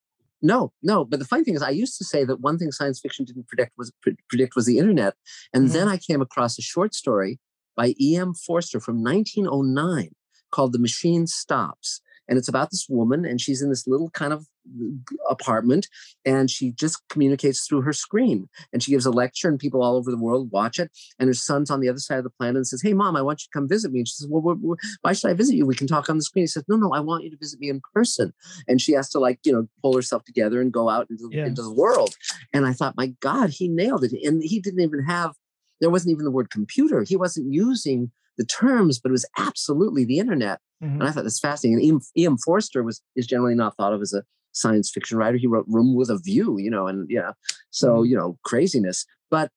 [0.44, 1.06] No, no.
[1.06, 3.48] But the funny thing is, I used to say that one thing science fiction didn't
[3.48, 5.16] predict was pre- predict was the internet,
[5.54, 5.74] and Mhm.
[5.74, 7.40] then I came across a short story
[7.76, 8.34] by E.M.
[8.36, 10.12] Forster from 1909
[10.52, 14.34] called "The Machine Stops," and it's about this woman, and she's in this little kind
[14.34, 14.48] of
[15.30, 15.88] apartment,
[16.26, 19.96] and she just communicates through her screen, and she gives a lecture, and people all
[19.96, 22.56] over the world watch it, and her son's on the other side of the planet
[22.58, 24.42] and says, "Hey, mom, I want you to come visit me," and she says, "Well,
[24.56, 25.66] wh- wh- why should I visit you?
[25.66, 27.60] We can talk on the screen." He says, "No, no, I want you to visit
[27.60, 28.34] me in person."
[28.68, 31.46] and she has to like you know pull herself together and go out into, Yeah.
[31.46, 32.16] into the world
[32.54, 35.34] and i thought my god he nailed it and he didn't even have
[35.82, 40.06] there wasn't even the word computer he wasn't using the terms but it was absolutely
[40.06, 40.94] the internet Mhm.
[40.96, 42.38] and i thought that's fascinating and E.M., E.M.
[42.38, 44.24] forster was is generally not thought of as a
[44.54, 47.32] science fiction writer he wrote room with a view you know and yeah
[47.70, 48.10] so Mhm.
[48.10, 49.52] you know craziness but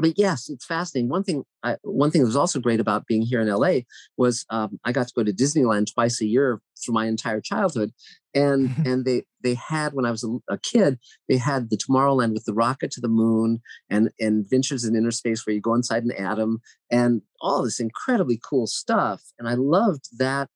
[0.00, 1.08] but yes, it's fascinating.
[1.10, 3.80] One thing, I, one thing that was also great about being here in LA
[4.16, 7.90] was um, I got to go to Disneyland twice a year through my entire childhood,
[8.34, 10.98] and and they they had when I was a, a kid,
[11.28, 13.60] they had the Tomorrowland with the rocket to the moon
[13.90, 16.60] and and Adventures in Inner Space where you go inside an atom
[16.92, 20.48] and all this incredibly cool stuff, and I loved that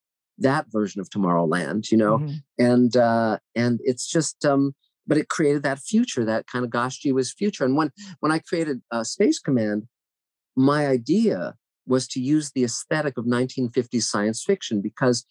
[0.43, 2.43] that version of Tomorrowland, you know, Mhm.
[2.59, 4.75] and uh, and it's just um,
[5.07, 7.65] but it created that future, that kind of gosh gee whiz future.
[7.65, 7.91] And when
[8.21, 9.89] when I created uh, Space Command,
[10.57, 11.55] my idea
[11.87, 15.25] was to use the aesthetic of 1950s science fiction because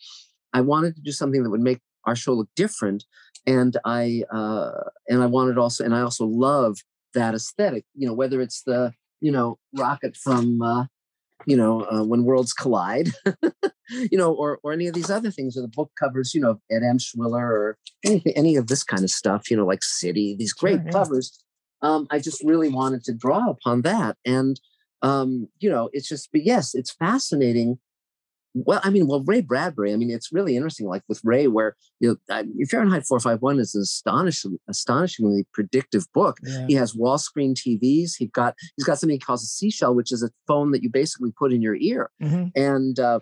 [0.54, 3.06] I wanted to do something that would make our show look different,
[3.46, 4.72] and I uh,
[5.08, 6.80] and I wanted also, and I also love
[7.14, 7.86] that aesthetic.
[7.96, 10.86] You know, whether it's the you know rocket from uh,
[11.46, 13.10] you know uh, when worlds collide,
[13.90, 16.60] you know, or or any of these other things, or the book covers, you know,
[16.70, 20.54] Ed Emshwiller, or anything, any of this kind of stuff, you know, like City, these
[20.54, 20.92] great Sure, yeah.
[20.92, 21.44] covers.
[21.84, 24.60] Um, I just really wanted to draw upon that, and
[25.02, 27.80] um, you know, it's just, but yes, it's fascinating.
[28.54, 29.94] Well, I mean, well, Ray Bradbury.
[29.94, 30.88] I mean, it's really interesting.
[30.88, 36.38] Like with Ray, where you know, Fahrenheit 451 is an astonishing, astonishingly predictive book.
[36.44, 36.68] Yeah.
[36.68, 38.12] He has wall screen TVs.
[38.18, 40.90] He's got he's got something he calls a seashell, which is a phone that you
[40.90, 42.10] basically put in your ear.
[42.22, 42.52] Mhm.
[42.56, 43.20] And uh,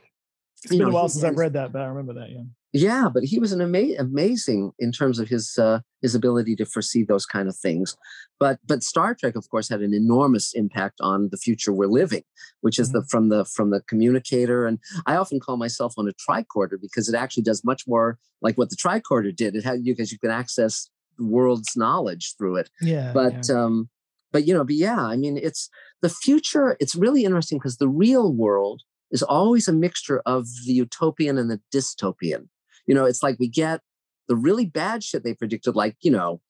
[0.64, 2.32] It's you been know, a while since I've read that, but I remember that.
[2.32, 2.44] Yeah.
[2.72, 6.66] Yeah, but he was an ama- amazing in terms of his uh, his ability to
[6.66, 7.98] foresee those kind of things.
[8.40, 12.24] But but Star Trek, of course, had an enormous impact on the future we're living,
[12.62, 14.66] which is the from the from the communicator.
[14.68, 18.58] And I often call myself on a tricorder because it actually does much more like
[18.58, 19.56] what the tricorder did.
[19.56, 23.12] It had you because you can access the world's knowledge through it Yeah.
[23.14, 23.56] but yeah.
[23.64, 23.90] um
[24.32, 25.70] but you know but yeah i mean it's
[26.02, 30.72] the future it's really interesting because the real world is always a mixture of the
[30.72, 32.48] utopian and the dystopian
[32.90, 33.80] you know it's like we get
[34.28, 36.42] the really bad shit they predicted like you know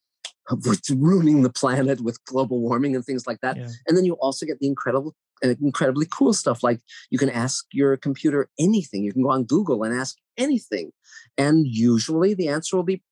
[0.89, 3.55] ruining the planet with global warming and things like that.
[3.55, 3.67] Yeah.
[3.85, 5.13] and then you also get the incredible
[5.43, 6.79] uh, incredibly cool stuff like
[7.11, 9.03] you can ask your computer anything.
[9.03, 10.91] You can go on google and ask anything.
[11.37, 13.03] And usually the answer will be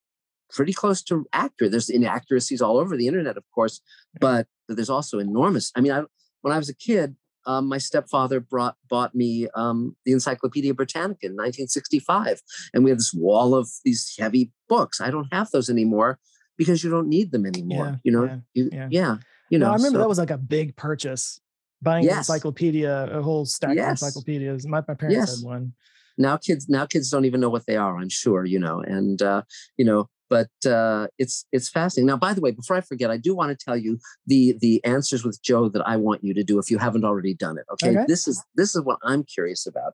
[0.49, 1.71] pretty close to accurate.
[1.71, 3.81] There's inaccuracies all over the internet of course
[4.19, 6.03] but there's also enormous i mean I,
[6.41, 7.15] when i was a kid
[7.47, 12.41] um, my stepfather brought bought me um, the Encyclopedia Britannica in 1965,
[12.73, 15.01] and we had this wall of these heavy books.
[15.01, 16.19] I don't have those anymore
[16.57, 17.85] because you don't need them anymore.
[17.85, 18.87] Yeah, you know, yeah, you, yeah.
[18.91, 19.15] yeah.
[19.49, 21.39] You know, no, I remember so- that was like a big purchase.
[21.81, 24.01] Buying an encyclopedia, a whole stack Yes.
[24.01, 24.67] of encyclopedias.
[24.67, 25.39] My, my parents Yes.
[25.39, 25.73] had one.
[26.17, 29.21] now kids now kids don't even know what they are i'm sure you know and
[29.21, 29.43] uh
[29.77, 33.17] you know but uh it's it's fascinating now by the way before i forget i
[33.17, 36.43] do want to tell you the the answers with joe that i want you to
[36.43, 38.05] do if you haven't already done it okay, Okay.
[38.07, 39.93] this is this is what i'm curious about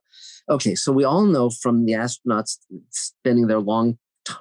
[0.50, 2.58] okay so we all know from the astronauts
[2.90, 3.98] spending their long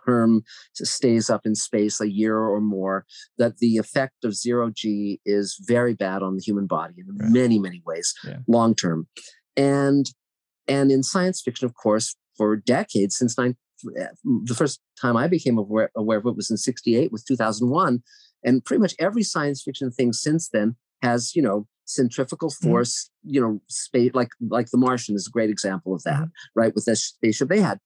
[0.06, 3.04] term stays up in space a year or more
[3.38, 7.30] that the effect of zero g is very bad on the human body in Right.
[7.30, 8.38] many many ways Yeah.
[8.46, 9.08] long term
[9.56, 10.06] and
[10.68, 15.58] and in science fiction, of course, for decades, since nine, the first time I became
[15.58, 18.02] aware, aware of it was in 68 with 2001.
[18.44, 22.68] And pretty much every science fiction thing since then has, you know, centrifugal Mm-hmm.
[22.68, 26.60] force, you know, space, like, like The Martian is a great example of that, Mm-hmm.
[26.60, 26.74] right?
[26.74, 27.78] With this spaceship they had.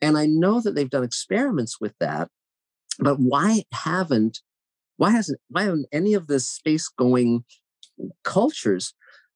[0.00, 2.28] And I know that they've done experiments with that,
[2.98, 4.40] but why haven't,
[4.96, 7.44] why hasn't, why haven't any of the space going
[8.22, 8.94] cultures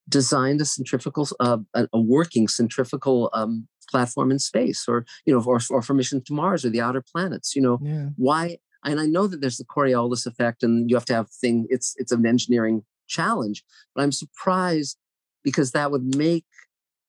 [0.08, 5.42] designed a centrifugal, uh, a, a working centrifugal um, platform in space, or you know,
[5.42, 7.54] or, or for mission to Mars or the outer planets.
[7.54, 8.10] You know, Yeah.
[8.16, 8.58] why?
[8.84, 11.66] And I know that there's the Coriolis effect, and you have to have thing.
[11.68, 13.64] It's it's an engineering challenge,
[13.94, 14.98] but I'm surprised
[15.42, 16.44] because that would make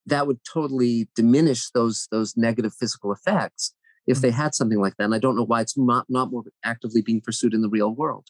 [0.06, 3.74] that would totally diminish those those negative physical effects
[4.08, 4.38] if they mm-hmm.
[4.38, 5.06] had something like that.
[5.06, 7.94] And I don't know why it's not not more actively being pursued in the real
[7.94, 8.28] world.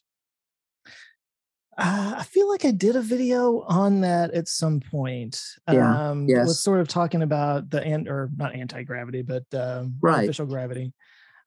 [1.80, 5.42] Uh, I feel like I did a video on that at some point.
[5.72, 6.48] Yeah, Um, yes.
[6.48, 10.16] Was sort of talking about the and or not anti gravity, but um, Right.
[10.16, 10.94] artificial gravity.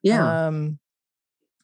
[0.01, 0.79] Yeah, Um,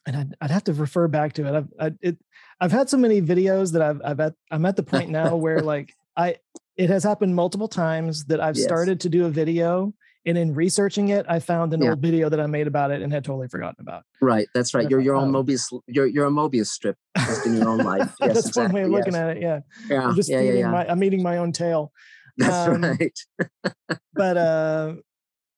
[0.06, 1.54] and I'd, I'd have to refer back to it.
[1.54, 2.18] I've I, it,
[2.60, 5.62] I've had so many videos that I've I've at I'm at the point now where
[5.74, 6.36] like I
[6.76, 8.64] it has happened multiple times that I've Yes.
[8.64, 9.92] started to do a video
[10.26, 11.90] and in researching it I found an Yeah.
[11.90, 14.04] old video that I made about it and had totally forgotten about.
[14.20, 14.46] right.
[14.54, 14.88] That's right.
[14.90, 15.42] You're your own oh.
[15.42, 15.64] Mobius.
[15.86, 18.14] You're you're a Mobius strip just in your own life.
[18.20, 19.22] Yes, That's one way of looking yes.
[19.22, 19.42] at it.
[19.42, 20.70] Yeah, Yeah, I'm just yeah, yeah, yeah.
[20.70, 21.92] my I'm eating my own tail.
[22.36, 23.18] That's um, right.
[24.14, 24.94] But uh,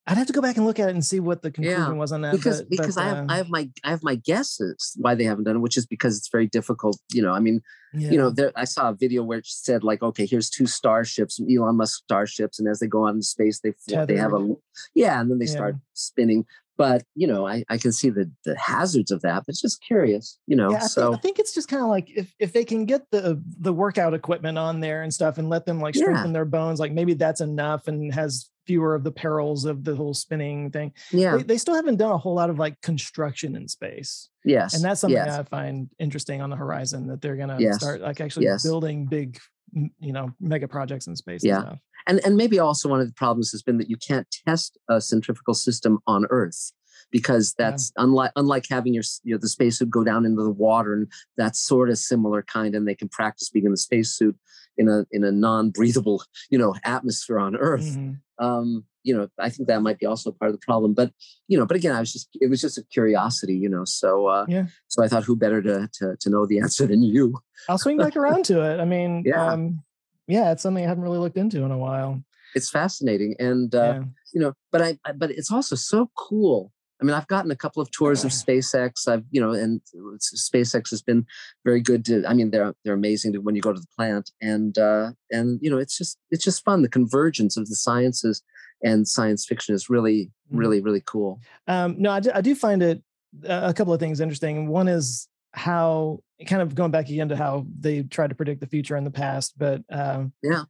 [0.07, 1.93] I'd have to go back and look at it and see what the conclusion Yeah,
[1.93, 2.33] was on that.
[2.33, 5.15] because but, because but, I have uh, I have my I have my guesses why
[5.15, 6.99] they haven't done it, which is because it's very difficult.
[7.13, 7.61] You know, I mean,
[7.95, 11.39] you know, there, I saw a video where it said like, okay, here's two starships,
[11.41, 14.55] Elon Musk starships, and as they go out in space, they fl- they have a
[14.95, 15.51] yeah, and then they Yeah.
[15.53, 16.47] start spinning.
[16.79, 19.45] But you know, I, I can see the the hazards of that.
[19.47, 20.71] But just curious, you know.
[20.71, 22.87] Yeah, I, so think, I think it's just kind of like if if they can
[22.87, 26.03] get the the workout equipment on there and stuff and let them like Yeah.
[26.03, 29.95] strengthen their bones, like maybe that's enough and has fewer of the perils of the
[29.97, 30.93] whole spinning thing.
[31.11, 34.75] yeah, They, they still haven't done a whole lot of like construction in space, yes,
[34.75, 35.39] and that's something yes.
[35.39, 37.77] I find interesting on the horizon that they're gonna Yes.
[37.77, 38.63] start like actually Yes.
[38.63, 39.39] building big,
[39.73, 41.43] you know, mega projects in space.
[41.45, 41.57] Yeah.
[41.57, 41.79] and stuff.
[42.07, 45.01] and and maybe also one of the problems has been that you can't test a
[45.01, 46.73] centrifugal system on Earth
[47.11, 47.71] because Yeah.
[47.71, 51.09] that's unlike unlike having your you know the spacesuit go down into the water and
[51.37, 54.37] that's sort of similar kind and they can practice being in the spacesuit
[54.79, 57.97] in a in a non-breathable you know atmosphere on Earth.
[57.97, 58.21] Mhm.
[58.39, 60.95] Um, you know, I think that might be also part of the problem.
[60.95, 61.13] But
[61.49, 63.85] you know, but again, I was just it was just a curiosity, you know.
[63.85, 64.67] So uh, Yeah.
[64.89, 67.39] so I thought who better to to to know the answer than you.
[67.69, 68.81] I'll swing back around to it.
[68.81, 69.53] I mean, Yeah.
[69.53, 69.83] um,
[70.29, 72.23] yeah, it's something I haven't really looked into in a while.
[72.55, 73.75] It's fascinating and.
[73.75, 74.03] Uh, yeah.
[74.35, 77.57] you know but I, I but it's also so cool i mean i've gotten a
[77.57, 79.83] couple of tours of spacex i've you know and
[80.21, 81.27] spacex has been
[81.65, 84.31] very good to i mean they're they're amazing to when you go to the plant
[84.41, 88.43] and uh and you know it's just it's just fun the convergence of the sciences
[88.83, 90.59] and science fiction is really Mhm.
[90.59, 93.03] really really cool Um, no, I do, I do find it
[93.49, 94.69] uh, a couple of things interesting.
[94.69, 98.67] One is how kind of going back again to how they tried to predict the
[98.67, 100.65] future in the past, but um, Yeah.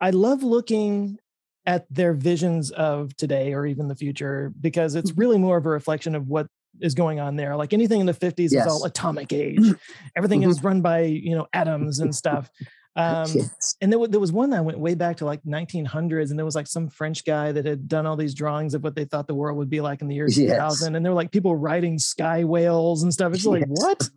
[0.00, 1.18] I love looking
[1.66, 5.18] at their visions of today or even the future because it's Mhm.
[5.18, 6.46] really more of a reflection of what
[6.80, 7.56] is going on there.
[7.56, 9.58] Like anything in the 50s is all atomic age.
[10.16, 10.50] Everything Mhm.
[10.50, 12.50] is run by, you know, atoms and stuff.
[12.98, 13.76] Um, yes.
[13.82, 16.54] and there, there was one that went way back to like 1900s and there was
[16.54, 19.34] like some french guy that had done all these drawings of what they thought the
[19.34, 20.36] world would be like in the year Yes.
[20.80, 24.08] 2000 and there were like people riding sky whales and stuff it's like what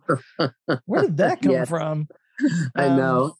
[0.86, 1.68] where did that come Yes.
[1.68, 2.08] from
[2.74, 3.34] i um, know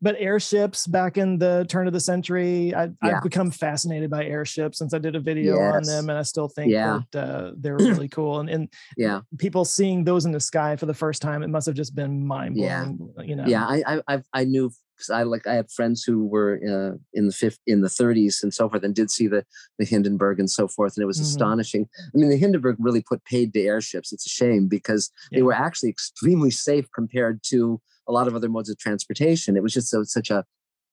[0.00, 2.90] but airships back in the turn of the century I, Yeah.
[3.02, 6.48] i've become fascinated by airships since i did a video on them and i still
[6.48, 7.00] think Yeah.
[7.12, 10.86] that uh, they're really cool and, and yeah people seeing those in the sky for
[10.86, 13.22] the first time it must have just been mind-blowing Yeah.
[13.24, 16.58] you know yeah i i i knew because i like i had friends who were
[16.68, 19.44] uh, in the fifth in the 30s and so forth and did see the
[19.78, 21.22] the hindenburg and so forth and it was Mhm.
[21.22, 25.42] astonishing i mean the hindenburg really put paid to airships it's a shame because they
[25.42, 29.72] were actually extremely safe compared to a lot of other modes of transportation it was
[29.72, 30.44] just so, such a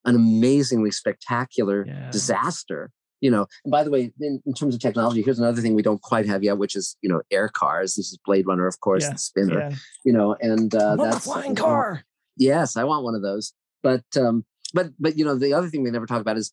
[0.06, 2.10] an amazingly spectacular Yeah.
[2.12, 2.92] disaster.
[3.22, 5.82] You know, and by the way, in, in terms of technology, here's another thing we
[5.82, 7.96] don't quite have yet, which is you know air cars.
[7.96, 9.60] This is Blade Runner, of course, Yeah, the spinner.
[9.62, 9.76] Yeah.
[10.04, 12.04] You know, and uh, a that's flying car.
[12.38, 13.54] Yes, I want one of those.
[13.86, 16.52] But um, but but you know, the other thing we never talk about is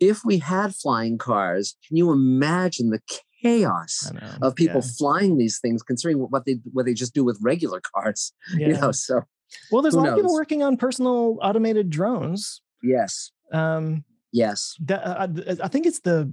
[0.00, 3.00] if we had flying cars, can you imagine the
[3.40, 4.12] chaos
[4.42, 4.88] of people Yeah.
[4.98, 8.32] flying these things, considering what they what they just do with regular cars?
[8.58, 9.22] You know, so
[9.70, 12.60] Well, there's a lot of people working on personal automated drones.
[12.82, 16.32] yes, Um, yes, uh, I, I think it's the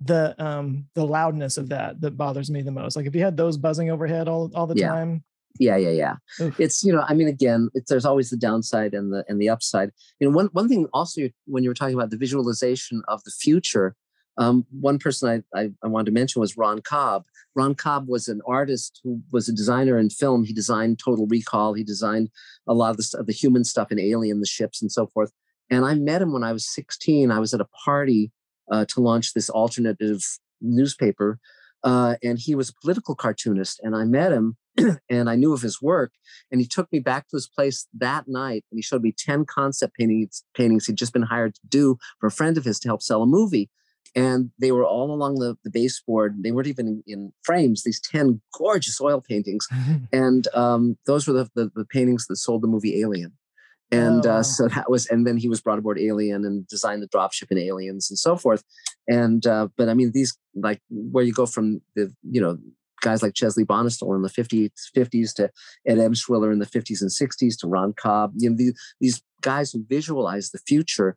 [0.00, 2.96] the um the loudness of that that bothers me the most.
[2.96, 4.88] Like if you had those buzzing overhead all all the Yeah.
[4.88, 5.24] time.
[5.58, 6.14] Yeah, yeah, yeah.
[6.40, 6.58] oof.
[6.60, 9.48] It's you know, I mean, again, it's there's always the downside and the and the
[9.48, 9.90] upside.
[10.18, 13.30] You know, one one thing also when you were talking about the visualization of the
[13.30, 13.96] future,
[14.38, 17.24] um, one person I, I I wanted to mention was Ron Cobb.
[17.54, 20.44] Ron Cobb was an artist who was a designer in film.
[20.44, 21.74] He designed Total Recall.
[21.74, 22.30] He designed
[22.66, 25.32] a lot of the stuff, the human stuff in Alien, the ships, and so forth.
[25.70, 27.30] And I met him when I was 16.
[27.30, 28.32] I was at a party
[28.70, 30.20] uh, to launch this alternative
[30.60, 31.38] newspaper,
[31.82, 33.80] uh, and he was a political cartoonist.
[33.82, 34.56] And I met him,
[35.10, 36.12] and I knew of his work.
[36.50, 39.46] And he took me back to his place that night, and he showed me 10
[39.46, 42.88] concept paintings paintings he'd just been hired to do for a friend of his to
[42.88, 43.70] help sell a movie.
[44.16, 46.42] And they were all along the, the baseboard.
[46.42, 47.84] They weren't even in, in frames.
[47.84, 49.68] These 10 gorgeous oil paintings
[50.12, 53.32] and um, those were the, the the paintings that sold the movie Alien.
[53.92, 57.02] And Oh, uh, so that was, and then he was brought aboard Alien and designed
[57.02, 58.62] the dropship in Aliens and so forth.
[59.08, 62.56] And uh, but I mean, these like where you go from the you know
[63.02, 65.50] guys like Chesley Bonestell in the 50s, 50s to
[65.86, 68.32] Ed Emshwiller in the 50s and 60s to Ron Cobb.
[68.36, 71.16] You know, these, these guys who visualize the future.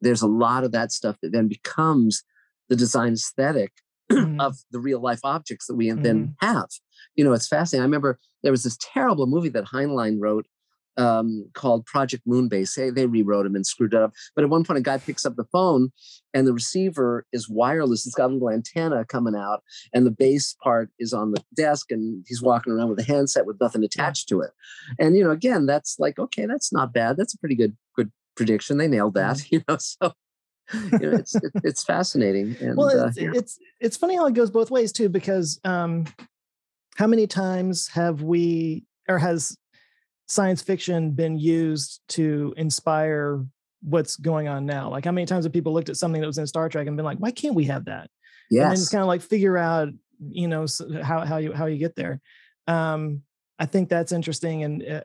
[0.00, 2.22] There's a lot of that stuff that then becomes
[2.68, 3.72] the design aesthetic
[4.12, 4.38] Mhm.
[4.38, 6.68] of the real life objects that we then have.
[7.16, 7.82] You know, it's fascinating.
[7.82, 10.46] I remember there was this terrible movie that Heinlein wrote
[10.96, 12.74] um, called Project Moonbase.
[12.74, 14.12] They, they rewrote him and screwed it up.
[14.34, 15.92] But at one point, a guy picks up the phone
[16.32, 18.06] and the receiver is wireless.
[18.06, 21.90] It's got a little antenna coming out, and the base part is on the desk,
[21.90, 24.50] and he's walking around with a handset with nothing attached to it.
[24.98, 27.16] And you know, again, that's like okay, that's not bad.
[27.16, 28.78] That's a pretty good good prediction.
[28.78, 29.42] They nailed that.
[29.50, 30.12] You know, so
[30.72, 32.56] you know, it's it, it's fascinating.
[32.60, 36.06] And well uh, it's, it's it's funny how it goes both ways too because um
[36.96, 39.56] how many times have we or has
[40.34, 43.44] science fiction been used to inspire
[43.82, 44.90] what's going on now?
[44.90, 46.96] Like how many times have people looked at something that was in star trek and
[46.96, 48.10] been like why can't we have that?
[48.50, 48.62] Yes.
[48.62, 49.88] and then just kind of like figure out
[50.28, 50.66] you know
[51.02, 52.20] how how you how you get there.
[52.66, 53.22] Um
[53.58, 55.00] i think that's interesting and uh,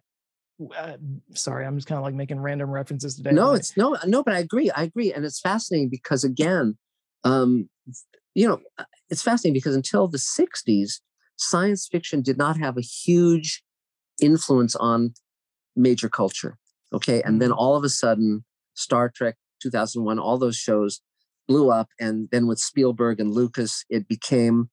[0.75, 0.97] uh,
[1.33, 4.33] sorry i'm just kind of like making random references today no it's no no but
[4.33, 6.77] i agree i agree and it's fascinating because again
[7.23, 7.69] um
[8.33, 10.99] you know uh, it's fascinating because until the 60s
[11.37, 13.63] science fiction did not have a huge
[14.21, 15.13] influence on
[15.75, 16.57] major culture
[16.93, 17.57] okay and then Mhm.
[17.57, 18.43] all of a sudden
[18.73, 21.01] star trek 2001 all those shows
[21.47, 24.69] blew up and then with spielberg and lucas it became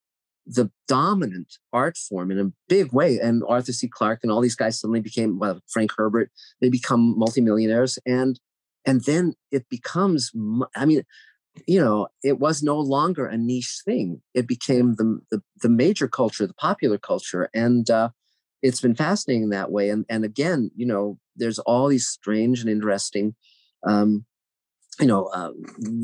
[0.46, 3.18] the dominant art form in a big way.
[3.18, 3.88] And Arthur C.
[3.88, 6.30] Clarke and all these guys suddenly became well, Frank Herbert.
[6.60, 8.38] They become multimillionaires, and
[8.84, 10.30] and then it becomes.
[10.76, 11.02] I mean,
[11.66, 14.22] you know, it was no longer a niche thing.
[14.34, 18.10] It became the the, the major culture, the popular culture, and uh,
[18.66, 19.90] it's been fascinating that way.
[19.90, 23.34] And and again, you know, there's all these strange and interesting.
[23.86, 24.24] Um,
[24.98, 25.50] you know uh,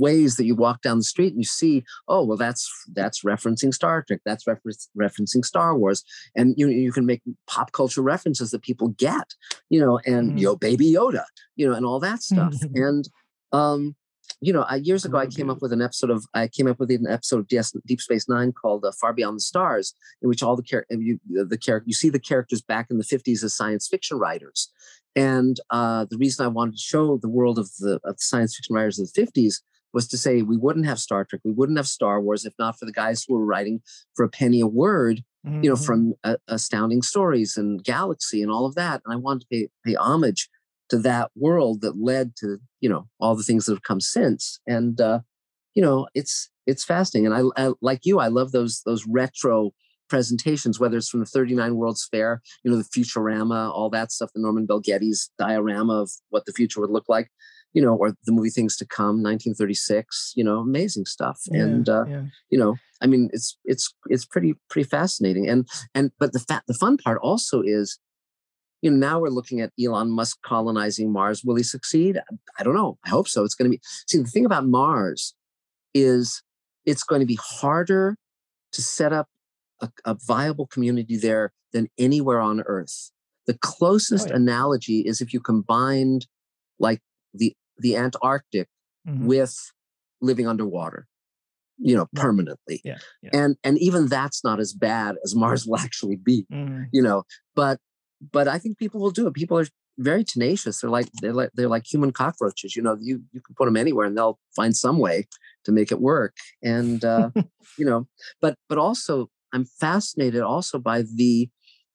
[0.07, 3.73] ways that you walk down the street and you see oh well that's that's referencing
[3.73, 6.05] star trek that's reference, referencing star wars
[6.37, 9.29] and you you can make pop culture references that people get
[9.71, 10.41] you know and Mhm.
[10.41, 11.25] yo baby yoda
[11.57, 13.09] you know and all that stuff and
[13.53, 13.97] um
[14.41, 16.79] you know I, years ago i came up with an episode of i came up
[16.81, 20.29] with an episode of DS, deep space nine called uh, far beyond the stars in
[20.29, 23.43] which all the character you the character you see the characters back in the 50s
[23.45, 24.73] as science fiction writers
[25.15, 28.57] and uh, the reason I wanted to show the world of the of the science
[28.57, 29.57] fiction writers of the 50s
[29.93, 32.79] was to say we wouldn't have Star Trek, we wouldn't have Star Wars if not
[32.79, 33.83] for the guys who were writing
[34.15, 35.85] for a penny a word, you know, Mhm.
[35.85, 39.03] from uh, astounding stories and Galaxy and all of that.
[39.05, 40.49] And I wanted to pay, pay homage
[40.93, 44.61] to that world that led to, you know, all the things that have come since.
[44.67, 45.21] And, uh,
[45.75, 47.33] you know, it's, it's fascinating.
[47.33, 49.71] And I, I, like you, I love those, those retro
[50.11, 54.33] presentations, whether it's from the 39 World's Fair, you know, the Futurama, all that stuff,
[54.35, 57.31] the Norman Bel Geddes diorama of what the future would look like,
[57.73, 61.41] you know, or the movie Things to Come, 1936, you know, amazing stuff.
[61.47, 62.23] Yeah, and, uh, yeah.
[62.51, 65.49] you know, I mean, it's, it's, it's pretty, pretty fascinating.
[65.49, 67.99] And, and, but the fat, the fun part also is,
[68.83, 71.43] you know, now we're looking at Elon Musk colonizing Mars.
[71.45, 72.21] Will he succeed?
[72.59, 72.99] I don't know.
[73.05, 73.45] I hope so.
[73.45, 75.35] It's going to be, see, the thing about Mars
[75.95, 76.43] is
[76.85, 78.17] it's going to be harder
[78.73, 79.29] to set up
[79.81, 83.11] a, a viable community there than anywhere on Earth.
[83.47, 84.37] The closest yeah.
[84.37, 86.27] analogy is if you combined
[86.79, 87.01] like
[87.33, 88.69] the the Antarctic
[89.09, 89.27] Mhm.
[89.27, 89.57] with
[90.21, 91.09] living underwater,
[91.77, 92.81] you know, permanently.
[92.85, 93.31] Yeah, yeah.
[93.33, 96.87] And and even that's not as bad as Mars will actually be, Mhm.
[96.93, 97.25] you know.
[97.57, 97.81] But
[98.31, 99.35] but I think people will do it.
[99.35, 99.67] People are
[99.99, 100.81] very tenacious.
[100.81, 102.77] They're like they're like they're like human cockroaches.
[102.77, 105.27] You know, you you can put them anywhere and they'll find some way
[105.65, 106.37] to make it work.
[106.63, 107.31] And uh,
[107.79, 108.07] you know,
[108.41, 111.51] but but also I'm fascinated also by the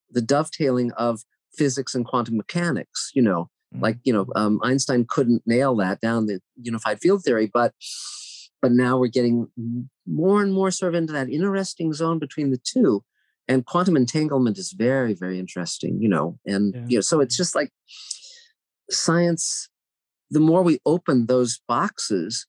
[0.10, 1.22] the dovetailing of
[1.54, 3.12] physics and quantum mechanics.
[3.16, 7.50] You know, like you know um, einstein couldn't nail that down the unified field theory
[7.52, 7.74] but
[8.62, 9.48] but now we're getting
[10.08, 13.04] more and more sort of into that interesting zone between the two
[13.48, 16.82] and quantum entanglement is very very interesting you know and Yeah.
[16.88, 17.72] you know so it's just like
[18.90, 19.70] science
[20.30, 22.48] the more we open those boxes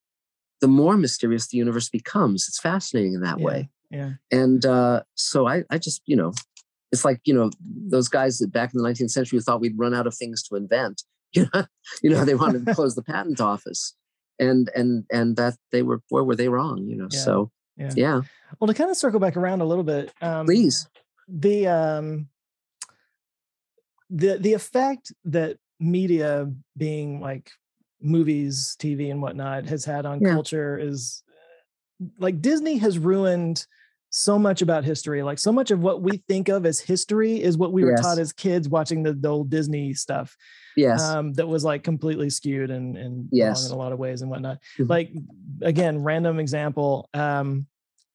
[0.60, 4.12] the more mysterious the universe becomes it's fascinating in that Yeah, way Yeah.
[4.30, 6.32] and uh, so I, I just, you know,
[6.92, 9.94] it's like you know those guys that back in the 19th century thought we'd run
[9.94, 11.02] out of things to invent.
[11.34, 11.64] You know,
[12.02, 13.94] you know they wanted to close the patent office,
[14.38, 16.86] and and and that they were boy were they wrong.
[16.86, 17.92] You know, Yeah, so yeah.
[17.96, 18.20] yeah,
[18.58, 20.88] Well, to kind of circle back around a little bit, um, please,
[21.28, 22.28] the um,
[24.10, 27.50] the the effect that media, being like
[28.00, 30.32] movies, TV, and whatnot, has had on Yeah.
[30.32, 31.22] culture is
[32.18, 33.66] like Disney has ruined
[34.10, 35.22] so much about history.
[35.22, 38.00] Like so much of what we think of as history is what we were Yes.
[38.02, 40.36] taught as kids watching the, the old Disney stuff.
[40.76, 43.66] yes, um, that was like completely skewed and, and wrong Yes.
[43.66, 44.58] in a lot of ways and whatnot.
[44.78, 44.88] Mhm.
[44.88, 45.10] Like
[45.62, 47.08] again, random example.
[47.14, 47.66] Um,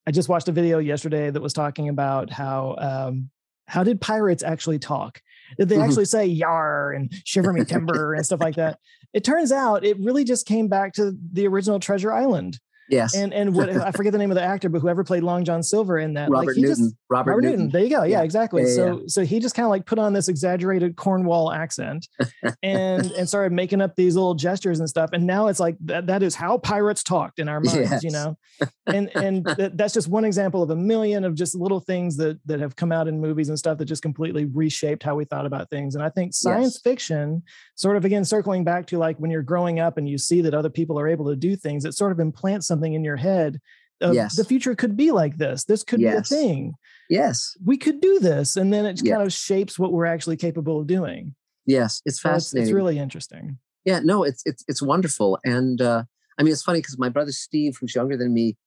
[0.08, 3.30] I just watched a video yesterday that was talking about how um,
[3.68, 5.22] how did pirates actually talk?
[5.58, 5.86] Did they Mhm.
[5.88, 8.80] actually say "yar" and "shiver me timber" and stuff like that?
[9.14, 12.60] It turns out it really just came back to the original Treasure Island.
[12.90, 13.16] Yes.
[13.16, 15.64] And and what I forget the name of the actor, but whoever played Long John
[15.64, 17.60] Silver in that, Robert like he Newton, just Robert, Robert Newton.
[17.60, 17.72] Newton.
[17.72, 18.04] There you go.
[18.04, 18.24] Yeah, Yeah.
[18.24, 18.64] exactly.
[18.64, 22.08] Yeah, yeah, so so he just kind of like put on this exaggerated Cornwall accent
[22.64, 25.10] and and started making up these little gestures and stuff.
[25.14, 28.38] And now it's like that that is how pirates talked in our minds, you know.
[28.86, 32.38] And and that, that's just one example of a million of just little things that
[32.46, 35.46] that have come out in movies and stuff that just completely reshaped how we thought
[35.46, 35.96] about things.
[35.96, 36.82] And I think science Yes.
[36.82, 37.44] fiction,
[37.76, 40.54] sort of again circling back to like when you're growing up and you see that
[40.54, 43.60] other people are able to do things, it sort of implants something in your head.
[44.02, 44.36] Of Yes.
[44.36, 45.64] The future could be like this.
[45.64, 46.30] This could Yes.
[46.30, 46.74] be a thing
[47.10, 50.80] Yes, we could do this and then it kind of shapes what we're actually capable
[50.80, 52.02] of doing yes.
[52.06, 52.70] It's so it's, fascinating.
[52.70, 53.46] it's really interesting
[53.86, 56.04] Yeah, no, it's it's it's wonderful, and uh,
[56.38, 58.58] I mean it's funny because my brother Steve, who's younger than me,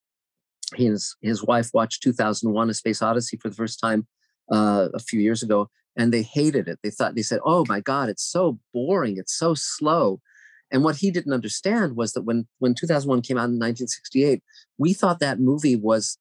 [0.77, 4.07] he and his, his wife watched 2001: A Space Odyssey for the first time
[4.53, 6.79] uh, a few years ago, and they hated it.
[6.83, 10.21] They thought they said, "Oh my God, it's so boring, it's so slow."
[10.71, 14.43] And what he didn't understand was that when when 2001 came out in 1968,
[14.79, 16.19] we thought that movie was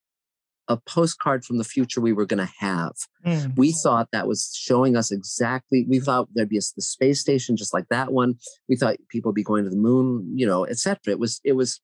[0.68, 2.94] a postcard from the future we were going to have.
[3.26, 3.56] Mm.
[3.58, 7.58] we thought that was showing us exactly we thought there'd be a, the space station
[7.58, 8.36] just like that one.
[8.70, 11.54] We thought people would be going to the moon you know etc it was it
[11.54, 11.82] was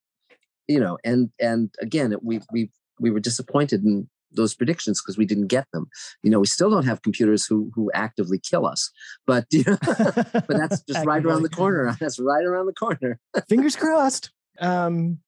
[0.67, 5.17] you know and and again it, we we we were disappointed in those predictions because
[5.17, 5.87] we didn't get them.
[6.23, 8.91] You know we still don't have computers who who actively kill us
[9.27, 13.19] but you know, but that's just right around the corner that's right around the corner.
[13.49, 14.31] Fingers crossed.
[14.59, 15.19] Um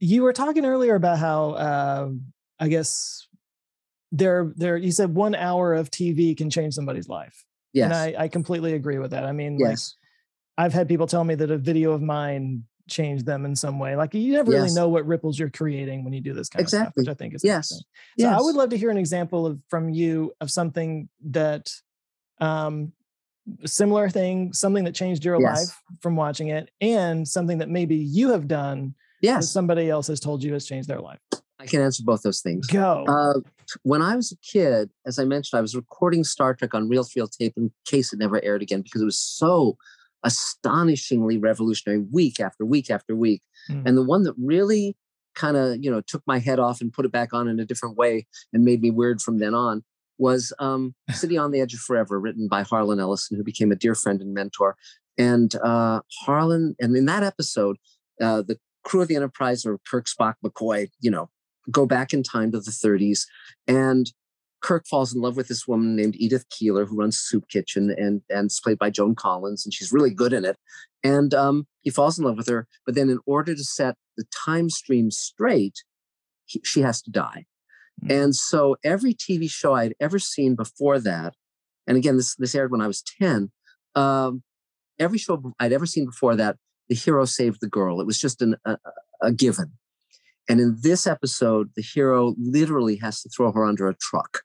[0.00, 2.08] you were talking earlier about how uh,
[2.58, 3.28] i guess
[4.10, 7.84] there there you said one hour of tv can change somebody's life yes.
[7.84, 9.24] And i i completely agree with that.
[9.24, 9.94] I mean like yes.
[10.58, 13.96] I've had people tell me that a video of mine changed them in some way
[13.96, 16.68] like you never really know what ripples you're creating when you do this kind of
[16.68, 17.02] stuff Exactly.
[17.02, 17.70] which i think is Yes.
[17.70, 17.86] interesting.
[18.18, 21.70] So yes I would love to hear an example of from you of something that
[22.40, 22.92] um
[23.64, 25.66] similar thing, something that changed your Yes.
[25.68, 30.06] life from watching it, and something that maybe you have done that yes somebody else
[30.08, 31.18] has told you has changed their life.
[31.58, 33.04] i can answer both those things Go.
[33.08, 33.40] Uh,
[33.82, 37.04] when I was a kid, as I mentioned, I was recording Star Trek on reel
[37.04, 39.76] to reel tape in case it never aired again because it was so
[40.24, 43.42] astonishingly revolutionary week after week after week.
[43.70, 43.86] Mm.
[43.86, 44.96] And the one that really
[45.34, 47.64] kind of, you know, took my head off and put it back on in a
[47.64, 49.82] different way and made me weird from then on
[50.18, 53.76] was um, City on the Edge of Forever, written by Harlan Ellison, who became a
[53.76, 54.76] dear friend and mentor.
[55.18, 57.76] And uh, Harlan, and in that episode,
[58.20, 61.28] uh, the crew of the Enterprise or Kirk, Spock, McCoy, you know,
[61.70, 63.26] go back in time to the 30s.
[63.66, 64.12] And
[64.62, 68.22] Kirk falls in love with this woman named Edith Keeler, who runs soup kitchen and,
[68.28, 70.56] and it's played by Joan Collins, and she's really good in it.
[71.02, 72.66] And um, he falls in love with her.
[72.84, 75.82] But then, in order to set the time stream straight,
[76.44, 77.46] he, she has to die.
[78.04, 78.24] Mm.
[78.24, 81.34] And so, every TV show I'd ever seen before that,
[81.86, 83.50] and again, this, this aired when I was 10,
[83.94, 84.42] um,
[84.98, 86.56] every show I'd ever seen before that,
[86.88, 88.00] the hero saved the girl.
[88.00, 88.76] It was just an, a,
[89.22, 89.72] a given.
[90.48, 94.42] And in this episode, the hero literally has to throw her under a truck.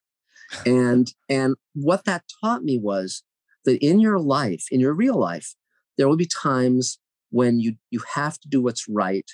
[0.65, 3.23] And and what that taught me was
[3.65, 5.55] that in your life, in your real life,
[5.97, 6.99] there will be times
[7.31, 9.29] when you you have to do what's right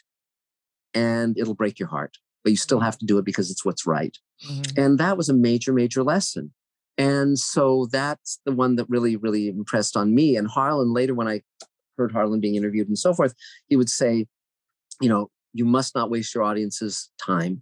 [0.94, 3.86] and it'll break your heart but you still have to do it because it's what's
[3.86, 4.18] right.
[4.50, 4.82] Mm-hmm.
[4.82, 6.52] and that was a major major lesson.
[6.98, 10.36] And so that's the one that really really impressed on me.
[10.36, 11.42] And harlan later when i
[11.98, 13.36] heard harlan being interviewed and so forth
[13.68, 14.26] he would say
[15.00, 17.62] you know you must not waste your audience's time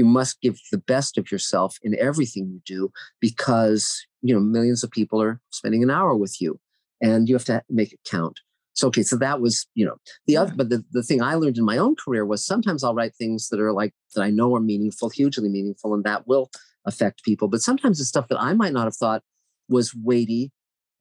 [0.00, 2.90] you must give the best of yourself in everything you do
[3.20, 6.58] because you know millions of people are spending an hour with you
[7.02, 8.40] and you have to make it count
[8.72, 9.96] so okay so that was you know
[10.26, 10.40] the yeah.
[10.40, 13.14] other but the, the thing i learned in my own career was sometimes i'll write
[13.14, 16.50] things that are like that i know are meaningful hugely meaningful and that will
[16.86, 19.22] affect people but sometimes it's stuff that i might not have thought
[19.68, 20.50] was weighty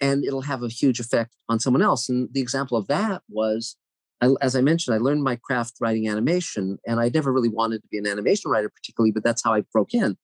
[0.01, 3.77] and it'll have a huge effect on someone else and the example of that was
[4.21, 7.81] I, as i mentioned i learned my craft writing animation and i never really wanted
[7.81, 10.17] to be an animation writer particularly but that's how i broke in.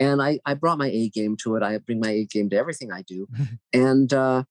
[0.00, 1.62] And i, I brought my a game to it.
[1.62, 3.28] I bring my a game to everything i do.
[3.72, 4.44] And uh,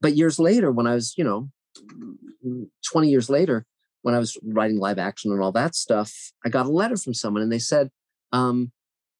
[0.00, 1.48] but years later when i was you know
[2.90, 3.66] 20 years later,
[4.02, 6.12] when I was writing live action and all that stuff,
[6.44, 7.90] I got a letter from someone and they said,
[8.32, 8.72] um,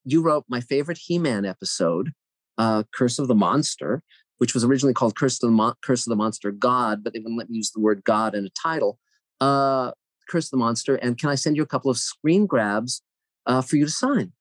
[0.04, 2.12] You wrote my favorite He Man episode,
[2.58, 4.02] uh, Curse of the Monster,
[4.38, 7.18] which was originally called Curse of the, Mon- Curse of the Monster God, but they
[7.18, 8.98] wouldn't let me use the word God in a title.
[9.40, 9.92] Uh,
[10.28, 10.96] Curse the Monster.
[10.96, 13.02] And can I send you a couple of screen grabs
[13.46, 14.32] uh, for you to sign?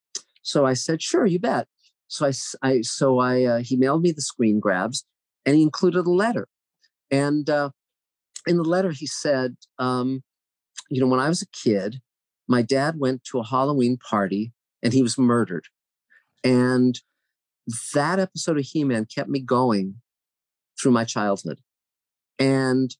[0.42, 1.66] So I said, Sure, you bet.
[2.08, 5.04] So I, I so I, uh, he mailed me the screen grabs
[5.44, 6.48] and he included a letter.
[7.10, 7.70] And uh,
[8.46, 10.22] in the letter, he said, um,
[10.90, 12.00] you know, when I was a kid,
[12.46, 14.52] my dad went to a Halloween party
[14.82, 15.64] and he was murdered.
[16.42, 17.00] And
[17.94, 19.96] that episode of He Man kept me going
[20.80, 21.60] through my childhood.
[22.38, 22.94] And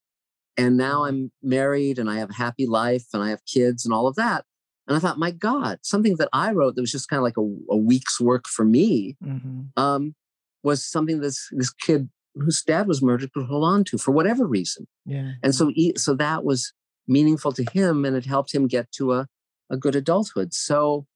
[0.57, 3.93] and now I'm married and I have a happy life and I have kids and
[3.93, 4.45] all of that.
[4.87, 7.39] And I thought, my God, something that I wrote that was just kind of like
[7.39, 9.63] a, a week's work for me mm-hmm.
[9.77, 10.15] um,
[10.63, 14.47] was something this this kid whose dad was murdered could hold on to for whatever
[14.47, 14.87] reason.
[15.07, 15.33] Yeah.
[15.43, 16.73] And so, he, so that was
[17.07, 19.29] meaningful to him, and it helped him get to a,
[19.71, 20.53] a good adulthood.
[20.53, 21.07] So,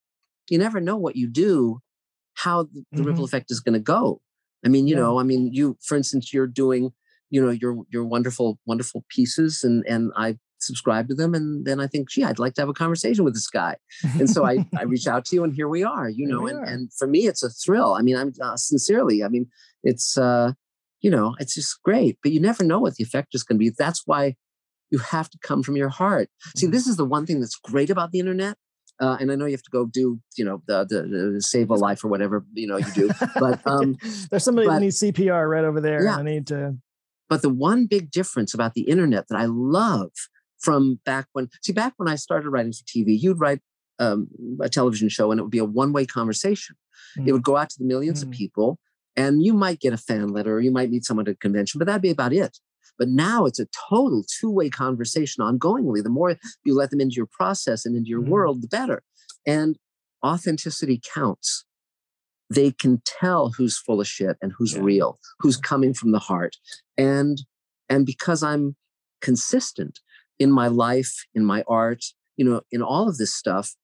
[0.48, 1.80] you never know what you do,
[2.34, 3.02] how the, mm-hmm.
[3.02, 4.20] ripple effect is going to go.
[4.64, 5.02] I mean, you yeah.
[5.02, 6.92] know, I mean, you, for instance, you're doing,
[7.30, 11.78] you know, your your wonderful, wonderful pieces, and and I subscribe to them, and then
[11.78, 13.76] I think, gee, I'd like to have a conversation with this guy,
[14.18, 16.66] and so I I reach out to you, and here we are, you know, and
[16.66, 17.94] and for me, it's a thrill.
[17.94, 19.46] I mean, I'm uh, sincerely, I mean,
[19.82, 20.52] it's uh
[21.00, 22.18] you know, it's just great.
[22.22, 23.72] But you never know what the effect is going to be.
[23.76, 24.34] That's why
[24.90, 26.28] you have to come from your heart.
[26.56, 26.72] See, mm-hmm.
[26.72, 28.56] this is the one thing that's great about the internet.
[29.00, 31.02] Uh, and I know you have to go do, you know, the, the,
[31.34, 33.10] the, save a life or whatever, you know, you do.
[33.38, 33.96] But um,
[34.28, 36.04] there's somebody but, that needs CPR right over there.
[36.04, 36.16] Yeah.
[36.16, 36.76] I need to.
[37.28, 40.12] But the one big difference about the internet that I love
[40.58, 43.60] from back when, see, back when I started writing for TV, you'd write
[43.98, 44.28] um,
[44.60, 46.76] a television show and it would be a one way conversation.
[47.18, 47.28] Mm.
[47.28, 48.28] It would go out to the millions mm.
[48.28, 48.78] of people
[49.16, 51.78] and you might get a fan letter or you might meet someone at a convention,
[51.78, 52.58] but that'd be about it.
[52.98, 56.02] But now it's a total two way conversation ongoingly.
[56.02, 58.30] The more you let them into your process and into your mm-hmm.
[58.30, 59.02] world, the better.
[59.46, 59.78] And
[60.24, 61.64] authenticity counts.
[62.50, 64.82] They can tell who's full of shit and who's yeah.
[64.82, 66.56] real, who's coming from the heart.
[66.96, 67.42] And
[67.88, 68.76] and because I'm
[69.20, 70.00] consistent
[70.38, 72.04] in my life, in my art,
[72.36, 73.74] you know, in all of this stuff,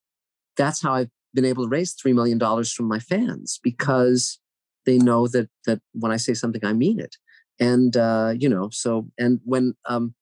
[0.56, 4.38] that's how I've been able to raise three million dollars from my fans because
[4.86, 7.16] they know that that when I say something, I mean it.
[7.60, 10.14] And uh, you know, so and when um,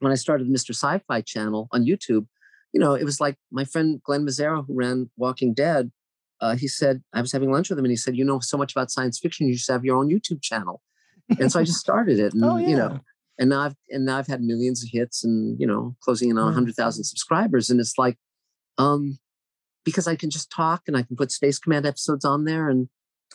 [0.00, 0.70] when I started Mr.
[0.70, 2.26] Sci-Fi channel on YouTube,
[2.72, 5.90] you know, it was like my friend Glen Mazzara, who ran Walking Dead.
[6.40, 8.56] Uh, he said I was having lunch with him, and he said, "You know so
[8.56, 9.48] much about science fiction.
[9.48, 10.82] You should have your own YouTube channel."
[11.40, 12.68] And so I just started it, and oh, yeah.
[12.68, 13.00] you know,
[13.38, 16.38] and now I've and now I've had millions of hits, and you know, closing in
[16.38, 18.16] on hundred thousand subscribers, and it's like,
[18.78, 19.18] um,
[19.84, 22.88] because I can just talk and I can put Space Command episodes on there, and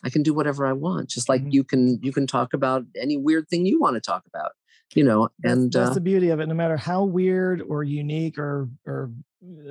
[0.03, 1.09] I can do whatever I want.
[1.09, 1.51] Just like mm-hmm.
[1.51, 4.51] you can you can talk about any weird thing you want to talk about.
[4.93, 6.47] You know, and that's, that's uh, the beauty of it.
[6.47, 9.11] No matter how weird or unique or or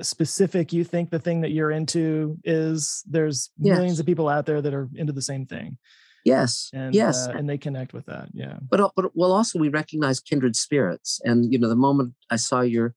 [0.01, 3.75] specific you think the thing that you're into is, there's yes.
[3.75, 5.77] millions of people out there that are into the same thing.
[6.25, 6.69] Yes.
[6.73, 7.27] And, yes.
[7.27, 8.29] Uh, and they connect with that.
[8.33, 8.57] Yeah.
[8.69, 12.61] But but well, also we recognize kindred spirits, and you know, the moment I saw
[12.61, 12.93] your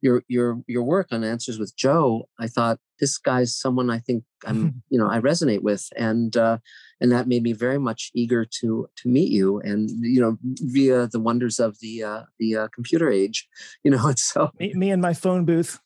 [0.00, 4.24] your your your work on Answers with Joe, I thought this guy's someone I think
[4.46, 6.58] I'm you know I resonate with, and uh,
[7.00, 11.08] and that made me very much eager to to meet you, and you know via
[11.08, 13.48] the wonders of the uh, the uh, computer age,
[13.82, 13.98] you know.
[14.08, 15.80] And so me, me and my phone booth.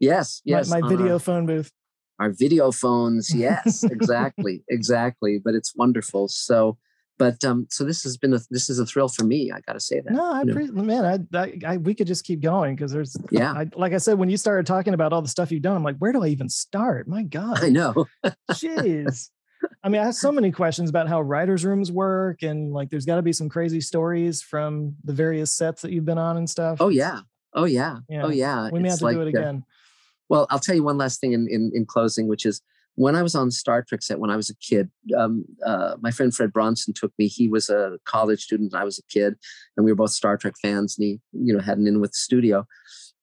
[0.00, 1.70] Yes, yes, my, my video our, phone booth.
[2.18, 5.38] Our video phones, yes, exactly, exactly.
[5.42, 6.28] But it's wonderful.
[6.28, 6.78] So
[7.20, 9.52] but um, so this has been a this is a thrill for me.
[9.52, 10.10] I got to say that.
[10.10, 13.52] No, I pre- man, I, I, I, we could just keep going because there's yeah.
[13.52, 15.84] I, like I said, when you started talking about all the stuff you've done, I'm
[15.84, 17.06] like, where do I even start?
[17.06, 18.06] My God, I know.
[18.52, 19.28] Jeez.
[19.84, 23.04] I mean, I have so many questions about how writers' rooms work, and like, there's
[23.04, 26.48] got to be some crazy stories from the various sets that you've been on and
[26.48, 26.78] stuff.
[26.80, 27.20] Oh yeah,
[27.52, 27.98] Oh yeah.
[28.08, 28.24] yeah.
[28.24, 28.70] Oh yeah.
[28.72, 29.64] We may it's have to like, do it again.
[29.66, 29.70] Uh,
[30.30, 32.62] well, I'll tell you one last thing in, in, in closing, which is
[32.94, 36.10] when I was on Star Trek set when I was a kid, um, uh, my
[36.10, 37.26] friend Fred Bronson took me.
[37.26, 39.34] He was a college student, I was a kid,
[39.76, 40.96] and we were both Star Trek fans.
[40.96, 42.66] And he, you know, had an in with the studio.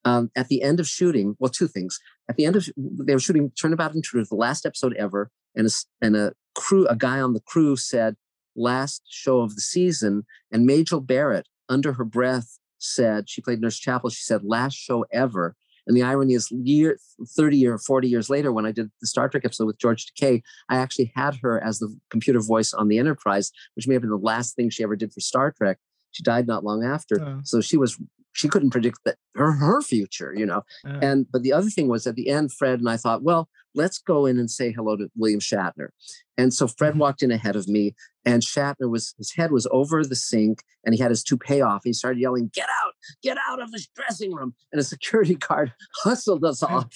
[0.04, 2.00] Um, at the end of shooting, well, two things.
[2.30, 5.72] At the end of they were shooting Turnabout Intruder, the last episode ever, and a,
[6.02, 8.16] and a crew, a guy on the crew said,
[8.56, 13.80] "Last show of the season," and Majel Barrett, under her breath, said she played Nurse
[13.80, 14.10] Chapel.
[14.10, 15.56] She said, "Last show ever."
[15.88, 17.00] And the irony is, year
[17.36, 20.42] 30 or 40 years later, when I did the Star Trek episode with George Takei,
[20.70, 24.12] I actually had her as the computer voice on the Enterprise, which may have been
[24.12, 25.78] the last thing she ever did for Star Trek.
[26.12, 27.22] She died not long after.
[27.22, 27.40] Oh.
[27.44, 27.98] So she was
[28.38, 30.62] she couldn't predict that her, her future, you know.
[30.86, 31.00] Oh.
[31.02, 33.98] And but the other thing was at the end, Fred and I thought, well, let's
[33.98, 35.90] go in and say hello to William Shatner.
[36.38, 37.00] And so Fred mm-hmm.
[37.00, 37.96] walked in ahead of me,
[38.26, 41.82] and Shatner was his head was over the sink, and he had his toupee off.
[41.84, 42.94] He started yelling, "Get out!
[43.24, 45.74] Get out of this dressing room!" And a security guard
[46.04, 46.90] hustled us off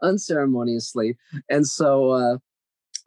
[0.00, 1.16] unceremoniously.
[1.50, 2.38] And so, uh,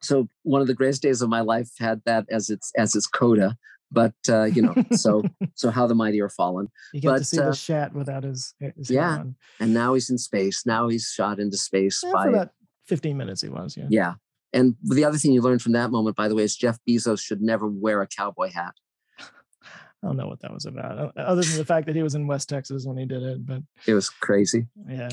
[0.01, 3.07] so one of the greatest days of my life had that as its as its
[3.07, 3.57] coda.
[3.91, 5.23] But uh, you know, so
[5.55, 6.67] so how the mighty are fallen.
[6.93, 9.23] You get but, to see uh, the Shat without his, his yeah,
[9.59, 10.65] and now he's in space.
[10.65, 12.49] Now he's shot into space yeah, by for about
[12.85, 13.41] fifteen minutes.
[13.41, 13.87] He was, yeah.
[13.89, 14.13] Yeah,
[14.53, 17.21] and the other thing you learned from that moment, by the way, is Jeff Bezos
[17.21, 18.73] should never wear a cowboy hat.
[19.19, 22.27] I don't know what that was about, other than the fact that he was in
[22.27, 23.45] West Texas when he did it.
[23.45, 24.67] But it was crazy.
[24.87, 25.09] Yeah.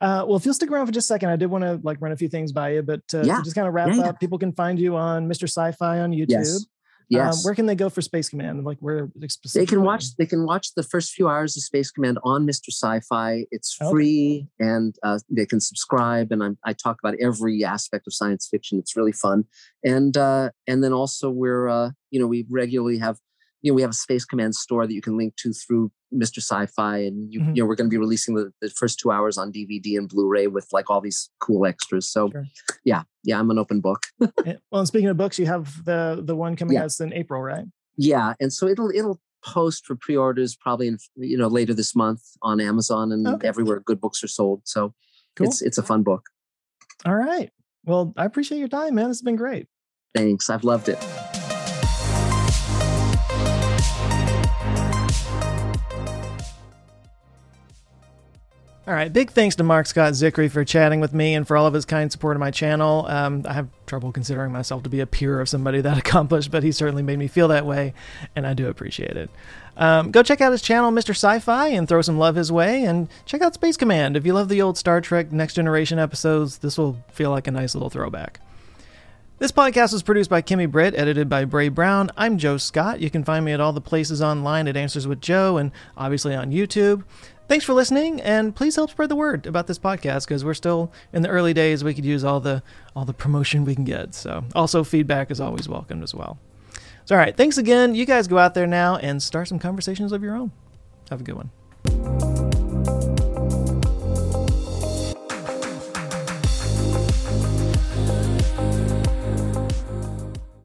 [0.00, 2.00] Uh, well, if you'll stick around for just a second, I did want to like
[2.00, 3.40] run a few things by you, but uh, yeah.
[3.42, 5.44] just kind of wrap yeah, up, people can find you on Mr.
[5.44, 6.30] Sci-Fi on YouTube.
[6.30, 6.66] Yes.
[7.08, 7.36] Yes.
[7.36, 8.64] Um, where can they go for Space Command?
[8.64, 9.10] Like where
[9.54, 10.16] they can watch.
[10.16, 12.68] They can watch the first few hours of Space Command on Mr.
[12.68, 13.46] Sci-Fi.
[13.50, 14.68] It's free, okay.
[14.70, 16.32] and uh, they can subscribe.
[16.32, 18.78] And I'm, i talk about every aspect of science fiction.
[18.78, 19.44] It's really fun.
[19.82, 23.18] And uh, and then also we're uh, you know we regularly have
[23.62, 26.38] you know we have a Space Command store that you can link to through Mr.
[26.38, 27.54] Sci-Fi, and you, mm-hmm.
[27.54, 30.08] you know we're going to be releasing the, the, first two hours on DVD and
[30.08, 32.10] Blu-ray with like all these cool extras.
[32.10, 32.46] So, sure.
[32.84, 34.06] yeah, yeah, I'm an open book.
[34.20, 36.84] well, and speaking of books, you have the the one coming yeah.
[36.84, 37.66] out in April, right?
[37.96, 42.22] Yeah, and so it'll it'll post for pre-orders probably in you know later this month
[42.42, 43.48] on Amazon and okay.
[43.48, 44.62] everywhere good books are sold.
[44.64, 44.94] So,
[45.36, 45.48] cool.
[45.48, 46.22] it's it's a fun book.
[47.04, 47.50] All right.
[47.84, 49.08] Well, I appreciate your time, man.
[49.08, 49.66] This has been great.
[50.14, 50.50] Thanks.
[50.50, 50.98] I've loved it.
[58.88, 59.12] All right.
[59.12, 61.84] Big thanks to Marc Scott Zicree for chatting with me and for all of his
[61.84, 63.04] kind support of my channel.
[63.06, 66.62] Um, I have trouble considering myself to be a peer of somebody that accomplished, but
[66.62, 67.92] he certainly made me feel that way,
[68.34, 69.28] and I do appreciate it.
[69.76, 71.10] Um, go check out his channel, Mr.
[71.10, 74.16] Sci Fi, and throw some love his way, and check out Space Command.
[74.16, 77.50] If you love the old Star Trek Next Generation episodes, this will feel like a
[77.50, 78.40] nice little throwback.
[79.38, 82.10] This podcast was produced by Kimmy Britt, edited by Bray Brown.
[82.16, 83.00] I'm Joe Scott.
[83.00, 86.34] You can find me at all the places online at Answers with Joe and obviously
[86.34, 87.04] on YouTube.
[87.48, 90.92] Thanks for listening, and please help spread the word about this podcast because we're still
[91.14, 91.82] in the early days.
[91.82, 92.62] We could use all the
[92.94, 94.14] all the promotion we can get.
[94.14, 96.38] So, also feedback is always welcomed as well.
[97.06, 97.94] So, all right, thanks again.
[97.94, 100.52] You guys go out there now and start some conversations of your own.
[101.08, 102.57] Have a good one.